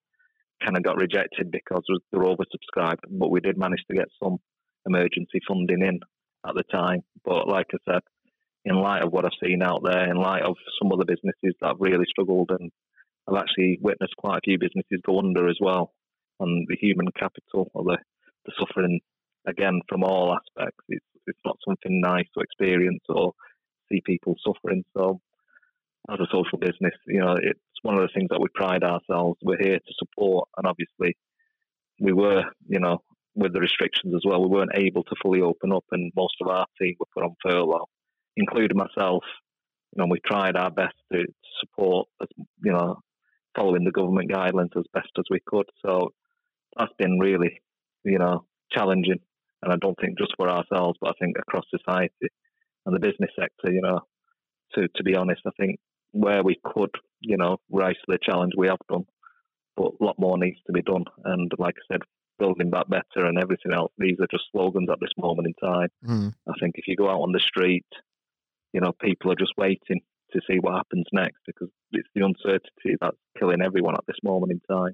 kind 0.63 0.77
of 0.77 0.83
got 0.83 0.97
rejected 0.97 1.51
because 1.51 1.83
they 2.11 2.17
were 2.17 2.25
oversubscribed, 2.25 2.99
but 3.09 3.31
we 3.31 3.39
did 3.39 3.57
manage 3.57 3.83
to 3.89 3.97
get 3.97 4.07
some 4.21 4.37
emergency 4.85 5.39
funding 5.47 5.81
in 5.81 5.99
at 6.47 6.55
the 6.55 6.63
time. 6.71 7.01
But 7.25 7.47
like 7.47 7.67
I 7.73 7.91
said, 7.91 8.01
in 8.65 8.75
light 8.75 9.03
of 9.03 9.11
what 9.11 9.25
I've 9.25 9.31
seen 9.43 9.61
out 9.61 9.81
there, 9.83 10.09
in 10.09 10.17
light 10.17 10.43
of 10.43 10.55
some 10.81 10.91
other 10.91 11.05
businesses 11.05 11.55
that 11.61 11.67
have 11.67 11.77
really 11.79 12.05
struggled, 12.09 12.51
and 12.51 12.71
I've 13.27 13.41
actually 13.41 13.79
witnessed 13.81 14.15
quite 14.17 14.37
a 14.37 14.41
few 14.43 14.57
businesses 14.57 15.01
go 15.05 15.19
under 15.19 15.47
as 15.47 15.57
well, 15.59 15.93
and 16.39 16.67
the 16.69 16.77
human 16.79 17.07
capital 17.17 17.69
or 17.73 17.83
the, 17.83 17.97
the 18.45 18.51
suffering 18.59 18.99
again 19.47 19.81
from 19.89 20.03
all 20.03 20.35
aspects. 20.35 20.83
It's 20.89 21.05
it's 21.27 21.39
not 21.45 21.57
something 21.67 22.01
nice 22.01 22.27
to 22.33 22.41
experience 22.41 23.03
or 23.09 23.33
see 23.91 24.01
people 24.05 24.35
suffering. 24.45 24.83
So, 24.95 25.19
as 26.09 26.19
a 26.19 26.27
social 26.31 26.57
business, 26.57 26.93
you 27.05 27.19
know, 27.19 27.35
it's 27.41 27.59
one 27.81 27.95
of 27.95 28.01
the 28.01 28.13
things 28.13 28.29
that 28.29 28.39
we 28.39 28.47
pride 28.53 28.83
ourselves. 28.83 29.37
We're 29.41 29.61
here 29.61 29.79
to 29.79 29.93
support, 29.97 30.47
and 30.57 30.67
obviously, 30.67 31.17
we 31.99 32.13
were, 32.13 32.43
you 32.67 32.79
know, 32.79 32.99
with 33.35 33.53
the 33.53 33.59
restrictions 33.59 34.15
as 34.15 34.21
well, 34.25 34.41
we 34.41 34.47
weren't 34.47 34.71
able 34.75 35.03
to 35.03 35.15
fully 35.21 35.41
open 35.41 35.71
up, 35.71 35.85
and 35.91 36.11
most 36.15 36.35
of 36.41 36.47
our 36.47 36.65
team 36.81 36.95
were 36.99 37.05
put 37.13 37.23
on 37.23 37.35
furlough, 37.43 37.87
including 38.35 38.77
myself. 38.77 39.23
You 39.95 40.03
know, 40.03 40.07
we 40.09 40.19
tried 40.25 40.57
our 40.57 40.71
best 40.71 40.95
to 41.11 41.25
support, 41.59 42.07
you 42.63 42.71
know, 42.71 42.99
following 43.55 43.83
the 43.83 43.91
government 43.91 44.31
guidelines 44.31 44.75
as 44.77 44.85
best 44.93 45.09
as 45.17 45.25
we 45.29 45.39
could. 45.45 45.65
So 45.85 46.11
that's 46.77 46.93
been 46.97 47.19
really, 47.19 47.61
you 48.03 48.17
know, 48.17 48.45
challenging. 48.71 49.19
And 49.61 49.73
I 49.73 49.75
don't 49.77 49.97
think 49.99 50.17
just 50.17 50.35
for 50.37 50.49
ourselves, 50.49 50.97
but 51.01 51.09
I 51.09 51.13
think 51.19 51.37
across 51.37 51.65
society 51.69 52.27
and 52.85 52.95
the 52.95 52.99
business 52.99 53.31
sector, 53.37 53.71
you 53.71 53.81
know, 53.81 54.01
to, 54.75 54.87
to 54.95 55.03
be 55.03 55.15
honest, 55.15 55.41
I 55.45 55.51
think 55.59 55.79
where 56.11 56.43
we 56.43 56.59
could, 56.63 56.91
you 57.21 57.37
know, 57.37 57.57
rise 57.71 57.95
to 57.95 58.05
the 58.07 58.19
challenge, 58.21 58.53
we 58.57 58.67
have 58.67 58.77
done. 58.89 59.05
But 59.75 59.93
a 59.99 60.03
lot 60.03 60.19
more 60.19 60.37
needs 60.37 60.59
to 60.67 60.73
be 60.73 60.81
done. 60.81 61.05
And 61.23 61.51
like 61.57 61.75
I 61.77 61.93
said, 61.93 62.01
building 62.39 62.69
back 62.69 62.87
better 62.87 63.25
and 63.25 63.37
everything 63.39 63.73
else, 63.73 63.91
these 63.97 64.17
are 64.19 64.27
just 64.29 64.45
slogans 64.51 64.89
at 64.91 64.99
this 64.99 65.11
moment 65.17 65.47
in 65.47 65.53
time. 65.69 65.89
Mm. 66.05 66.33
I 66.47 66.53
think 66.59 66.75
if 66.77 66.87
you 66.87 66.95
go 66.95 67.09
out 67.09 67.21
on 67.21 67.31
the 67.31 67.39
street, 67.39 67.85
you 68.73 68.81
know, 68.81 68.93
people 69.01 69.31
are 69.31 69.35
just 69.35 69.53
waiting 69.57 70.01
to 70.33 70.41
see 70.49 70.57
what 70.59 70.75
happens 70.75 71.05
next 71.13 71.39
because 71.45 71.69
it's 71.91 72.09
the 72.13 72.25
uncertainty 72.25 72.97
that's 72.99 73.17
killing 73.39 73.61
everyone 73.61 73.95
at 73.95 74.05
this 74.07 74.17
moment 74.23 74.51
in 74.51 74.61
time. 74.69 74.93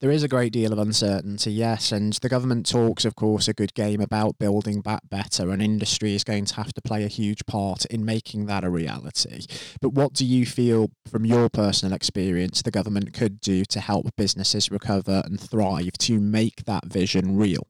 There 0.00 0.10
is 0.10 0.22
a 0.22 0.28
great 0.28 0.52
deal 0.52 0.72
of 0.72 0.78
uncertainty, 0.78 1.52
yes, 1.52 1.90
and 1.90 2.12
the 2.14 2.28
government 2.28 2.68
talks, 2.68 3.04
of 3.04 3.16
course, 3.16 3.48
a 3.48 3.54
good 3.54 3.72
game 3.74 4.00
about 4.00 4.38
building 4.38 4.82
back 4.82 5.08
better, 5.08 5.50
and 5.50 5.62
industry 5.62 6.14
is 6.14 6.24
going 6.24 6.44
to 6.46 6.56
have 6.56 6.74
to 6.74 6.82
play 6.82 7.04
a 7.04 7.08
huge 7.08 7.46
part 7.46 7.86
in 7.86 8.04
making 8.04 8.46
that 8.46 8.64
a 8.64 8.70
reality. 8.70 9.46
But 9.80 9.94
what 9.94 10.12
do 10.12 10.26
you 10.26 10.44
feel, 10.44 10.90
from 11.10 11.24
your 11.24 11.48
personal 11.48 11.94
experience, 11.94 12.60
the 12.60 12.70
government 12.70 13.14
could 13.14 13.40
do 13.40 13.64
to 13.64 13.80
help 13.80 14.06
businesses 14.16 14.70
recover 14.70 15.22
and 15.24 15.40
thrive 15.40 15.92
to 16.00 16.20
make 16.20 16.64
that 16.66 16.84
vision 16.86 17.38
real? 17.38 17.66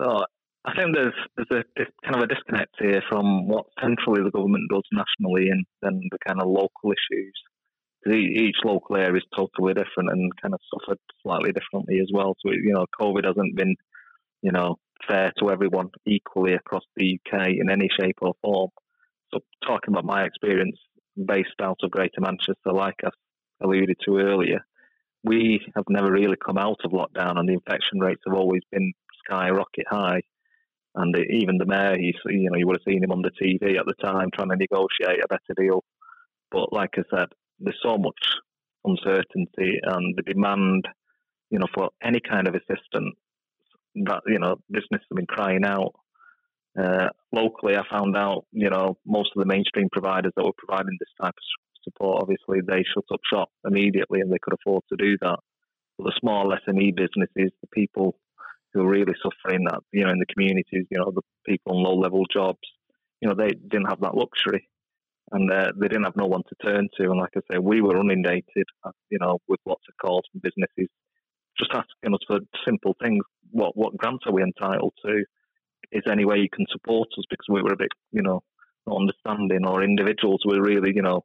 So 0.00 0.24
I 0.64 0.74
think 0.74 0.94
there's 0.94 1.14
there's 1.36 1.64
a 1.76 2.06
kind 2.06 2.16
of 2.16 2.22
a 2.22 2.26
disconnect 2.26 2.74
here 2.78 3.02
from 3.10 3.48
what 3.48 3.66
centrally 3.80 4.22
the 4.22 4.30
government 4.30 4.70
does 4.70 4.84
nationally 4.92 5.50
and 5.50 5.66
then 5.82 6.00
the 6.10 6.18
kind 6.26 6.40
of 6.40 6.48
local 6.48 6.92
issues 6.92 7.34
each 8.08 8.56
local 8.64 8.96
area 8.96 9.16
is 9.16 9.36
totally 9.36 9.74
different 9.74 10.10
and 10.10 10.32
kind 10.40 10.54
of 10.54 10.60
suffered 10.72 10.98
slightly 11.22 11.52
differently 11.52 12.00
as 12.00 12.08
well. 12.12 12.34
So, 12.40 12.50
you 12.52 12.72
know, 12.72 12.86
COVID 13.00 13.26
hasn't 13.26 13.56
been, 13.56 13.76
you 14.42 14.52
know, 14.52 14.76
fair 15.06 15.32
to 15.38 15.50
everyone 15.50 15.90
equally 16.06 16.54
across 16.54 16.84
the 16.96 17.18
UK 17.18 17.48
in 17.48 17.70
any 17.70 17.88
shape 18.00 18.16
or 18.22 18.34
form. 18.42 18.70
So, 19.32 19.40
talking 19.66 19.94
about 19.94 20.04
my 20.04 20.24
experience 20.24 20.76
based 21.22 21.60
out 21.62 21.78
of 21.82 21.90
Greater 21.90 22.20
Manchester, 22.20 22.72
like 22.72 22.96
I 23.04 23.10
alluded 23.62 23.96
to 24.06 24.18
earlier, 24.18 24.60
we 25.22 25.60
have 25.76 25.84
never 25.88 26.10
really 26.10 26.36
come 26.42 26.56
out 26.56 26.80
of 26.84 26.92
lockdown, 26.92 27.38
and 27.38 27.48
the 27.48 27.54
infection 27.54 28.00
rates 28.00 28.22
have 28.26 28.34
always 28.36 28.62
been 28.72 28.92
skyrocket 29.24 29.84
high. 29.90 30.22
And 30.94 31.14
even 31.30 31.58
the 31.58 31.66
mayor, 31.66 31.96
you 31.98 32.50
know, 32.50 32.56
you 32.56 32.66
would 32.66 32.78
have 32.78 32.92
seen 32.92 33.04
him 33.04 33.12
on 33.12 33.22
the 33.22 33.30
TV 33.30 33.78
at 33.78 33.86
the 33.86 33.94
time 34.02 34.30
trying 34.34 34.48
to 34.48 34.56
negotiate 34.56 35.22
a 35.22 35.28
better 35.28 35.54
deal. 35.56 35.84
But 36.50 36.72
like 36.72 36.94
I 36.96 37.02
said, 37.14 37.28
there's 37.60 37.78
so 37.82 37.96
much 37.98 38.18
uncertainty 38.84 39.78
and 39.82 40.16
the 40.16 40.22
demand, 40.22 40.86
you 41.50 41.58
know, 41.58 41.66
for 41.74 41.90
any 42.02 42.20
kind 42.20 42.48
of 42.48 42.54
assistance 42.54 43.14
that 43.94 44.22
you 44.26 44.38
know 44.38 44.56
business 44.70 45.02
have 45.08 45.16
been 45.16 45.26
crying 45.26 45.64
out. 45.64 45.92
Uh, 46.80 47.08
locally, 47.32 47.76
I 47.76 47.82
found 47.90 48.16
out, 48.16 48.44
you 48.52 48.70
know, 48.70 48.96
most 49.04 49.32
of 49.34 49.40
the 49.40 49.46
mainstream 49.46 49.88
providers 49.90 50.32
that 50.36 50.44
were 50.44 50.52
providing 50.56 50.96
this 51.00 51.08
type 51.20 51.34
of 51.36 51.82
support, 51.82 52.22
obviously, 52.22 52.60
they 52.60 52.84
shut 52.84 53.04
up 53.12 53.20
shop 53.30 53.50
immediately 53.66 54.20
and 54.20 54.32
they 54.32 54.38
could 54.40 54.54
afford 54.54 54.84
to 54.88 54.96
do 54.96 55.18
that. 55.20 55.40
But 55.98 56.04
the 56.04 56.18
small 56.20 56.54
SME 56.66 56.94
businesses, 56.94 57.50
the 57.60 57.66
people 57.72 58.16
who 58.72 58.82
are 58.82 58.88
really 58.88 59.14
suffering 59.20 59.64
that, 59.64 59.80
you 59.92 60.04
know, 60.04 60.12
in 60.12 60.20
the 60.20 60.32
communities, 60.32 60.86
you 60.90 60.98
know, 60.98 61.10
the 61.12 61.22
people 61.44 61.76
on 61.76 61.82
low 61.82 61.98
level 61.98 62.24
jobs, 62.32 62.60
you 63.20 63.28
know, 63.28 63.34
they 63.34 63.48
didn't 63.50 63.90
have 63.90 64.00
that 64.00 64.16
luxury 64.16 64.68
and 65.32 65.50
uh, 65.50 65.72
they 65.80 65.88
didn't 65.88 66.04
have 66.04 66.16
no 66.16 66.26
one 66.26 66.42
to 66.48 66.66
turn 66.66 66.88
to. 66.96 67.10
And 67.10 67.20
like 67.20 67.30
I 67.36 67.40
say, 67.50 67.58
we 67.58 67.80
were 67.80 68.00
inundated, 68.00 68.66
uh, 68.84 68.90
you 69.10 69.18
know, 69.20 69.38
with 69.48 69.60
lots 69.66 69.84
of 69.88 69.94
calls 70.00 70.24
from 70.30 70.40
businesses 70.42 70.88
just 71.58 71.72
asking 71.72 72.14
us 72.14 72.20
for 72.26 72.38
simple 72.66 72.96
things. 73.02 73.22
What 73.50 73.76
what 73.76 73.96
grants 73.96 74.24
are 74.26 74.32
we 74.32 74.42
entitled 74.42 74.94
to? 75.04 75.24
Is 75.92 76.02
there 76.04 76.14
any 76.14 76.24
way 76.24 76.38
you 76.38 76.48
can 76.52 76.66
support 76.70 77.08
us? 77.18 77.24
Because 77.28 77.46
we 77.48 77.62
were 77.62 77.72
a 77.72 77.76
bit, 77.76 77.92
you 78.12 78.22
know, 78.22 78.42
not 78.86 79.00
understanding, 79.00 79.66
or 79.66 79.82
individuals 79.82 80.42
were 80.44 80.62
really, 80.62 80.92
you 80.94 81.02
know, 81.02 81.24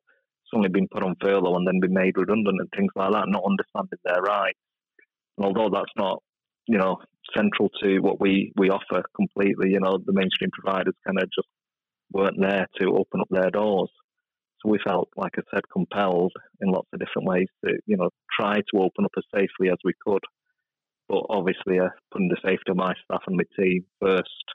suddenly 0.50 0.70
been 0.70 0.88
put 0.92 1.04
on 1.04 1.16
furlough 1.22 1.56
and 1.56 1.68
then 1.68 1.80
been 1.80 1.94
made 1.94 2.18
redundant 2.18 2.60
and 2.60 2.70
things 2.76 2.92
like 2.96 3.12
that, 3.12 3.28
not 3.28 3.44
understanding 3.48 4.00
their 4.04 4.22
rights. 4.22 4.60
And 5.38 5.46
although 5.46 5.70
that's 5.70 5.94
not, 5.98 6.22
you 6.68 6.78
know, 6.78 6.98
central 7.36 7.70
to 7.82 8.00
what 8.00 8.20
we, 8.20 8.52
we 8.56 8.70
offer 8.70 9.04
completely, 9.16 9.72
you 9.72 9.80
know, 9.80 9.98
the 10.04 10.14
mainstream 10.14 10.50
providers 10.52 10.96
kind 11.06 11.20
of 11.20 11.26
just 11.26 11.48
weren't 12.16 12.42
there 12.42 12.66
to 12.80 12.96
open 12.96 13.20
up 13.20 13.28
their 13.30 13.52
doors. 13.52 13.90
So 14.62 14.70
we 14.70 14.80
felt, 14.88 15.10
like 15.18 15.34
I 15.38 15.42
said, 15.54 15.64
compelled 15.72 16.32
in 16.62 16.72
lots 16.72 16.88
of 16.94 17.00
different 17.00 17.28
ways 17.28 17.48
to, 17.64 17.74
you 17.86 17.98
know, 17.98 18.10
try 18.40 18.56
to 18.56 18.78
open 18.78 19.04
up 19.04 19.12
as 19.18 19.24
safely 19.34 19.70
as 19.70 19.78
we 19.84 19.92
could. 20.06 20.24
But 21.10 21.24
obviously, 21.30 21.78
uh, 21.80 21.90
putting 22.12 22.30
the 22.30 22.38
safety 22.42 22.72
of 22.72 22.78
my 22.78 22.94
staff 23.04 23.24
and 23.28 23.36
my 23.36 23.44
team 23.60 23.86
first, 24.02 24.46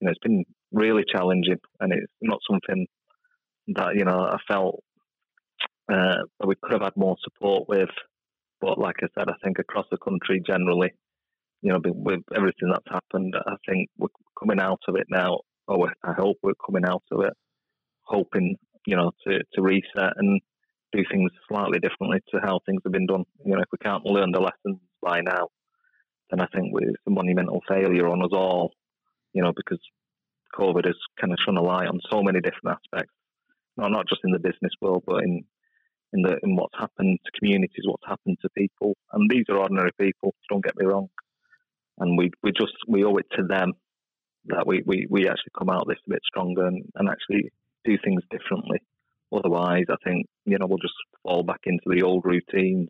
you 0.00 0.06
know, 0.06 0.12
it's 0.12 0.20
been 0.22 0.44
really 0.70 1.02
challenging, 1.06 1.58
and 1.80 1.92
it's 1.92 2.12
not 2.22 2.38
something 2.48 2.86
that 3.74 3.94
you 3.94 4.04
know 4.04 4.20
I 4.20 4.38
felt 4.50 4.82
uh, 5.92 6.22
that 6.40 6.46
we 6.46 6.54
could 6.62 6.72
have 6.72 6.82
had 6.82 6.96
more 6.96 7.16
support 7.22 7.68
with. 7.68 7.90
But 8.60 8.78
like 8.78 8.96
I 9.02 9.08
said, 9.18 9.28
I 9.28 9.34
think 9.44 9.58
across 9.58 9.86
the 9.90 9.98
country 9.98 10.40
generally, 10.46 10.92
you 11.60 11.72
know, 11.72 11.80
with 11.84 12.20
everything 12.34 12.70
that's 12.70 12.88
happened, 12.90 13.34
I 13.36 13.56
think 13.68 13.90
we're 13.98 14.08
coming 14.38 14.60
out 14.60 14.80
of 14.88 14.96
it 14.96 15.08
now 15.10 15.40
oh, 15.68 15.88
I 16.02 16.12
hope 16.12 16.38
we're 16.42 16.52
coming 16.64 16.84
out 16.84 17.02
of 17.10 17.20
it, 17.20 17.32
hoping 18.02 18.56
you 18.86 18.96
know 18.96 19.12
to 19.26 19.40
to 19.54 19.62
reset 19.62 20.14
and 20.16 20.40
do 20.92 21.04
things 21.10 21.30
slightly 21.48 21.78
differently 21.78 22.18
to 22.30 22.40
how 22.40 22.60
things 22.66 22.82
have 22.84 22.92
been 22.92 23.06
done. 23.06 23.24
You 23.44 23.54
know, 23.54 23.62
if 23.62 23.68
we 23.72 23.78
can't 23.78 24.04
learn 24.04 24.32
the 24.32 24.40
lessons 24.40 24.80
by 25.00 25.20
now, 25.20 25.48
then 26.30 26.40
I 26.40 26.46
think 26.54 26.72
it's 26.78 26.96
a 27.06 27.10
monumental 27.10 27.62
failure 27.68 28.08
on 28.08 28.22
us 28.22 28.32
all. 28.32 28.72
You 29.32 29.42
know, 29.42 29.52
because 29.56 29.80
COVID 30.54 30.84
has 30.84 30.96
kind 31.20 31.32
of 31.32 31.38
shone 31.44 31.56
a 31.56 31.62
light 31.62 31.88
on 31.88 32.00
so 32.10 32.22
many 32.22 32.40
different 32.40 32.78
aspects, 32.78 33.14
not 33.76 33.90
not 33.90 34.08
just 34.08 34.20
in 34.24 34.32
the 34.32 34.38
business 34.38 34.72
world, 34.80 35.04
but 35.06 35.24
in 35.24 35.44
in 36.12 36.22
the 36.22 36.36
in 36.42 36.56
what's 36.56 36.78
happened 36.78 37.18
to 37.24 37.38
communities, 37.38 37.84
what's 37.86 38.06
happened 38.06 38.38
to 38.42 38.50
people, 38.50 38.94
and 39.12 39.30
these 39.30 39.44
are 39.48 39.58
ordinary 39.58 39.92
people. 39.98 40.34
Don't 40.50 40.64
get 40.64 40.76
me 40.76 40.84
wrong, 40.84 41.08
and 41.98 42.18
we 42.18 42.30
we 42.42 42.52
just 42.52 42.74
we 42.86 43.04
owe 43.04 43.16
it 43.16 43.26
to 43.36 43.44
them 43.44 43.72
that 44.46 44.66
we, 44.66 44.82
we, 44.86 45.06
we 45.08 45.28
actually 45.28 45.52
come 45.58 45.70
out 45.70 45.82
of 45.82 45.88
this 45.88 45.98
a 46.06 46.10
bit 46.10 46.22
stronger 46.24 46.66
and, 46.66 46.84
and 46.96 47.08
actually 47.08 47.50
do 47.84 47.96
things 48.04 48.22
differently. 48.30 48.78
Otherwise, 49.32 49.84
I 49.88 49.96
think, 50.04 50.26
you 50.44 50.58
know, 50.58 50.66
we'll 50.66 50.78
just 50.78 50.94
fall 51.22 51.42
back 51.42 51.60
into 51.64 51.84
the 51.86 52.02
old 52.02 52.24
routines 52.24 52.88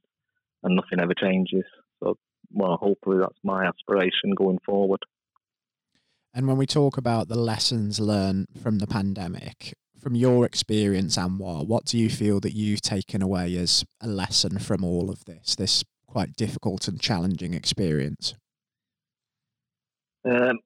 and 0.63 0.77
nothing 0.77 1.01
ever 1.01 1.15
changes. 1.15 1.65
So, 2.03 2.17
well, 2.51 2.77
hopefully 2.81 3.19
that's 3.21 3.39
my 3.45 3.65
aspiration 3.67 4.35
going 4.37 4.59
forward. 4.65 5.01
And 6.35 6.49
when 6.49 6.57
we 6.57 6.67
talk 6.67 6.97
about 6.97 7.29
the 7.29 7.39
lessons 7.39 8.01
learned 8.01 8.47
from 8.61 8.79
the 8.79 8.87
pandemic, 8.87 9.75
from 10.01 10.15
your 10.17 10.45
experience, 10.45 11.17
Anwar, 11.17 11.67
what 11.67 11.85
do 11.85 11.99
you 11.99 12.09
feel 12.09 12.41
that 12.41 12.55
you've 12.55 12.81
taken 12.81 13.23
away 13.23 13.55
as 13.57 13.85
a 14.01 14.09
lesson 14.09 14.59
from 14.59 14.83
all 14.83 15.11
of 15.11 15.25
this, 15.27 15.55
this 15.55 15.85
quite 16.07 16.35
difficult 16.35 16.89
and 16.89 17.01
challenging 17.01 17.55
experience? 17.55 18.35
Um, 20.25 20.59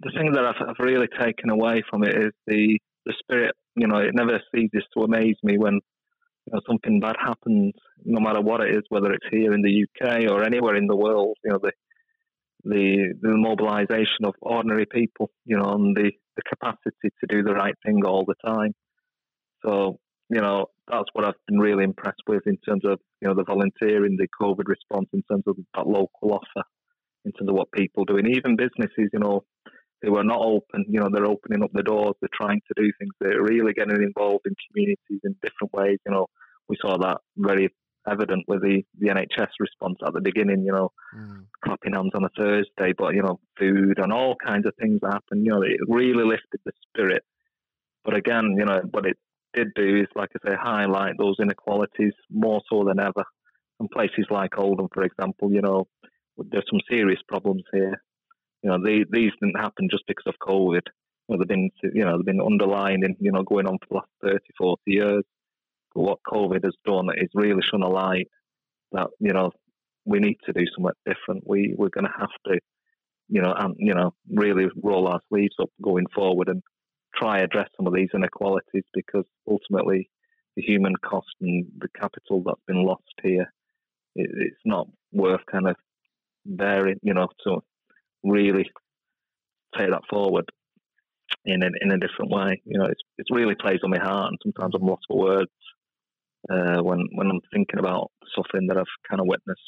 the 0.00 0.12
thing 0.16 0.32
that 0.32 0.44
I've, 0.44 0.68
I've, 0.68 0.84
really 0.84 1.08
taken 1.20 1.50
away 1.50 1.82
from 1.88 2.04
it 2.04 2.14
is 2.16 2.32
the 2.46 2.78
the 3.06 3.14
spirit. 3.18 3.54
You 3.76 3.86
know, 3.86 3.98
it 3.98 4.14
never 4.14 4.40
ceases 4.54 4.84
to 4.94 5.04
amaze 5.04 5.36
me 5.42 5.58
when 5.58 5.74
you 5.74 6.52
know 6.52 6.60
something 6.66 7.00
bad 7.00 7.16
happens, 7.18 7.74
no 8.04 8.20
matter 8.20 8.40
what 8.40 8.60
it 8.60 8.76
is, 8.76 8.82
whether 8.88 9.12
it's 9.12 9.26
here 9.30 9.52
in 9.52 9.62
the 9.62 9.84
UK 9.84 10.30
or 10.30 10.44
anywhere 10.44 10.76
in 10.76 10.86
the 10.86 10.96
world. 10.96 11.36
You 11.44 11.52
know, 11.52 11.58
the 11.62 11.72
the 12.64 13.14
the 13.20 13.36
mobilisation 13.36 14.24
of 14.24 14.34
ordinary 14.40 14.86
people. 14.86 15.30
You 15.44 15.58
know, 15.58 15.72
and 15.72 15.96
the 15.96 16.12
the 16.36 16.42
capacity 16.42 17.10
to 17.20 17.26
do 17.28 17.42
the 17.42 17.54
right 17.54 17.74
thing 17.84 18.04
all 18.04 18.24
the 18.24 18.34
time. 18.44 18.74
So 19.64 19.98
you 20.30 20.40
know, 20.40 20.66
that's 20.90 21.08
what 21.12 21.24
I've 21.24 21.34
been 21.46 21.58
really 21.58 21.84
impressed 21.84 22.22
with 22.26 22.42
in 22.46 22.56
terms 22.58 22.82
of 22.84 22.98
you 23.20 23.28
know 23.28 23.34
the 23.34 23.44
volunteering, 23.44 24.16
the 24.16 24.28
COVID 24.40 24.66
response, 24.66 25.08
in 25.12 25.22
terms 25.30 25.44
of 25.46 25.56
that 25.74 25.86
local 25.86 26.32
offer, 26.32 26.66
in 27.24 27.32
terms 27.32 27.48
of 27.48 27.54
what 27.54 27.72
people 27.72 28.04
do, 28.04 28.16
and 28.16 28.28
even 28.28 28.56
businesses. 28.56 29.10
You 29.12 29.20
know, 29.20 29.44
who 30.04 30.16
are 30.16 30.24
not 30.24 30.40
open, 30.40 30.84
you 30.88 31.00
know, 31.00 31.08
they're 31.10 31.26
opening 31.26 31.62
up 31.62 31.70
the 31.72 31.82
doors, 31.82 32.14
they're 32.20 32.28
trying 32.32 32.60
to 32.68 32.82
do 32.82 32.90
things, 32.98 33.12
they're 33.20 33.42
really 33.42 33.72
getting 33.72 34.02
involved 34.02 34.46
in 34.46 34.54
communities 34.68 35.20
in 35.24 35.36
different 35.42 35.72
ways. 35.72 35.98
You 36.06 36.12
know, 36.12 36.26
we 36.68 36.76
saw 36.80 36.98
that 36.98 37.18
very 37.36 37.70
evident 38.08 38.44
with 38.46 38.62
the, 38.62 38.82
the 38.98 39.08
NHS 39.08 39.48
response 39.60 39.98
at 40.06 40.12
the 40.12 40.20
beginning, 40.20 40.64
you 40.64 40.72
know, 40.72 40.90
mm. 41.16 41.44
clapping 41.64 41.94
hands 41.94 42.12
on 42.14 42.24
a 42.24 42.28
Thursday, 42.36 42.92
but, 42.96 43.14
you 43.14 43.22
know, 43.22 43.40
food 43.58 43.98
and 43.98 44.12
all 44.12 44.36
kinds 44.44 44.66
of 44.66 44.74
things 44.80 45.00
happen. 45.02 45.44
You 45.44 45.52
know, 45.52 45.62
it 45.62 45.80
really 45.88 46.24
lifted 46.24 46.60
the 46.64 46.72
spirit. 46.88 47.22
But 48.04 48.14
again, 48.14 48.56
you 48.58 48.64
know, 48.66 48.82
what 48.90 49.06
it 49.06 49.16
did 49.54 49.68
do 49.74 50.00
is, 50.00 50.08
like 50.14 50.30
I 50.34 50.50
say, 50.50 50.56
highlight 50.60 51.16
those 51.18 51.36
inequalities 51.40 52.12
more 52.30 52.60
so 52.68 52.84
than 52.84 53.00
ever. 53.00 53.24
And 53.80 53.90
places 53.90 54.26
like 54.30 54.58
Oldham, 54.58 54.88
for 54.92 55.02
example, 55.02 55.50
you 55.50 55.62
know, 55.62 55.86
there's 56.36 56.66
some 56.70 56.80
serious 56.90 57.20
problems 57.26 57.62
here. 57.72 58.02
You 58.64 58.70
know, 58.70 58.78
they, 58.82 59.04
these 59.10 59.32
didn't 59.42 59.60
happen 59.60 59.88
just 59.90 60.04
because 60.08 60.24
of 60.26 60.34
COVID. 60.40 60.80
You 61.28 61.28
know, 61.28 61.38
they've 61.38 61.46
been, 61.48 61.70
you 61.82 62.02
know, 62.02 62.16
they've 62.16 62.24
been 62.24 62.40
underlining, 62.40 63.14
you 63.20 63.30
know, 63.30 63.42
going 63.42 63.66
on 63.66 63.76
for 63.78 63.86
the 63.90 63.94
last 63.96 64.08
30, 64.22 64.38
40 64.56 64.80
years. 64.86 65.22
But 65.94 66.00
what 66.00 66.18
COVID 66.26 66.64
has 66.64 66.74
done 66.86 67.08
is 67.14 67.28
really 67.34 67.60
shone 67.70 67.82
a 67.82 67.88
light 67.88 68.28
that, 68.92 69.08
you 69.20 69.34
know, 69.34 69.52
we 70.06 70.18
need 70.18 70.38
to 70.46 70.54
do 70.54 70.64
something 70.74 70.94
different. 71.04 71.44
We, 71.46 71.74
we're 71.76 71.90
going 71.90 72.06
to 72.06 72.18
have 72.18 72.30
to, 72.46 72.58
you 73.28 73.42
know, 73.42 73.52
and, 73.54 73.74
you 73.78 73.92
know, 73.92 74.14
really 74.32 74.68
roll 74.82 75.08
our 75.08 75.20
sleeves 75.28 75.56
up 75.60 75.68
going 75.82 76.06
forward 76.14 76.48
and 76.48 76.62
try 77.14 77.40
address 77.40 77.68
some 77.76 77.86
of 77.86 77.94
these 77.94 78.08
inequalities 78.14 78.84
because 78.94 79.26
ultimately 79.46 80.08
the 80.56 80.62
human 80.62 80.94
cost 80.96 81.34
and 81.42 81.66
the 81.78 81.88
capital 82.00 82.42
that's 82.46 82.64
been 82.66 82.82
lost 82.82 83.02
here, 83.22 83.52
it, 84.16 84.30
it's 84.32 84.62
not 84.64 84.88
worth 85.12 85.42
kind 85.52 85.68
of 85.68 85.76
bearing, 86.46 86.98
you 87.02 87.12
know, 87.12 87.28
to 87.44 87.60
really 88.24 88.70
take 89.76 89.90
that 89.90 90.02
forward 90.08 90.46
in 91.44 91.62
a, 91.62 91.68
in 91.80 91.92
a 91.92 91.98
different 91.98 92.30
way. 92.30 92.60
You 92.64 92.78
know, 92.78 92.86
it's, 92.86 93.00
it 93.18 93.26
really 93.30 93.54
plays 93.54 93.80
on 93.84 93.90
my 93.90 93.98
heart, 93.98 94.30
and 94.30 94.38
sometimes 94.42 94.74
I'm 94.74 94.86
lost 94.86 95.02
for 95.08 95.18
words 95.18 95.50
uh, 96.50 96.82
when 96.82 97.06
when 97.12 97.28
I'm 97.28 97.40
thinking 97.52 97.78
about 97.78 98.10
something 98.34 98.66
that 98.68 98.76
I've 98.76 98.84
kind 99.08 99.20
of 99.20 99.26
witnessed 99.26 99.60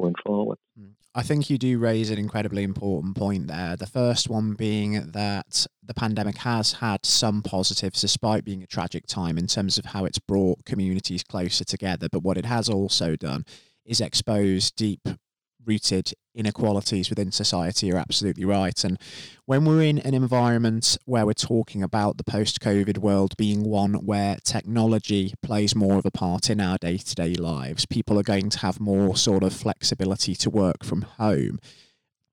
going 0.00 0.14
forward. 0.24 0.58
Hmm. 0.78 0.90
I 1.16 1.22
think 1.22 1.48
you 1.48 1.58
do 1.58 1.78
raise 1.78 2.10
an 2.10 2.18
incredibly 2.18 2.64
important 2.64 3.16
point 3.16 3.46
there. 3.46 3.76
The 3.76 3.86
first 3.86 4.28
one 4.28 4.54
being 4.54 5.12
that 5.12 5.64
the 5.80 5.94
pandemic 5.94 6.38
has 6.38 6.72
had 6.72 7.06
some 7.06 7.40
positives 7.40 8.00
despite 8.00 8.44
being 8.44 8.64
a 8.64 8.66
tragic 8.66 9.06
time 9.06 9.38
in 9.38 9.46
terms 9.46 9.78
of 9.78 9.84
how 9.84 10.04
it's 10.06 10.18
brought 10.18 10.64
communities 10.64 11.22
closer 11.22 11.62
together. 11.62 12.08
But 12.10 12.24
what 12.24 12.36
it 12.36 12.46
has 12.46 12.68
also 12.68 13.14
done 13.14 13.44
is 13.84 14.00
expose 14.00 14.72
deep 14.72 15.06
rooted 15.66 16.12
inequalities 16.34 17.10
within 17.10 17.30
society 17.30 17.92
are 17.92 17.96
absolutely 17.96 18.44
right. 18.44 18.84
And 18.84 18.98
when 19.46 19.64
we're 19.64 19.82
in 19.82 19.98
an 19.98 20.14
environment 20.14 20.98
where 21.04 21.26
we're 21.26 21.32
talking 21.32 21.82
about 21.82 22.16
the 22.16 22.24
post 22.24 22.60
COVID 22.60 22.98
world 22.98 23.36
being 23.36 23.62
one 23.62 23.94
where 23.94 24.36
technology 24.42 25.34
plays 25.42 25.74
more 25.74 25.98
of 25.98 26.06
a 26.06 26.10
part 26.10 26.50
in 26.50 26.60
our 26.60 26.78
day 26.78 26.98
to 26.98 27.14
day 27.14 27.34
lives, 27.34 27.86
people 27.86 28.18
are 28.18 28.24
going 28.24 28.50
to 28.50 28.58
have 28.60 28.80
more 28.80 29.16
sort 29.16 29.42
of 29.42 29.52
flexibility 29.52 30.34
to 30.34 30.50
work 30.50 30.84
from 30.84 31.02
home 31.02 31.60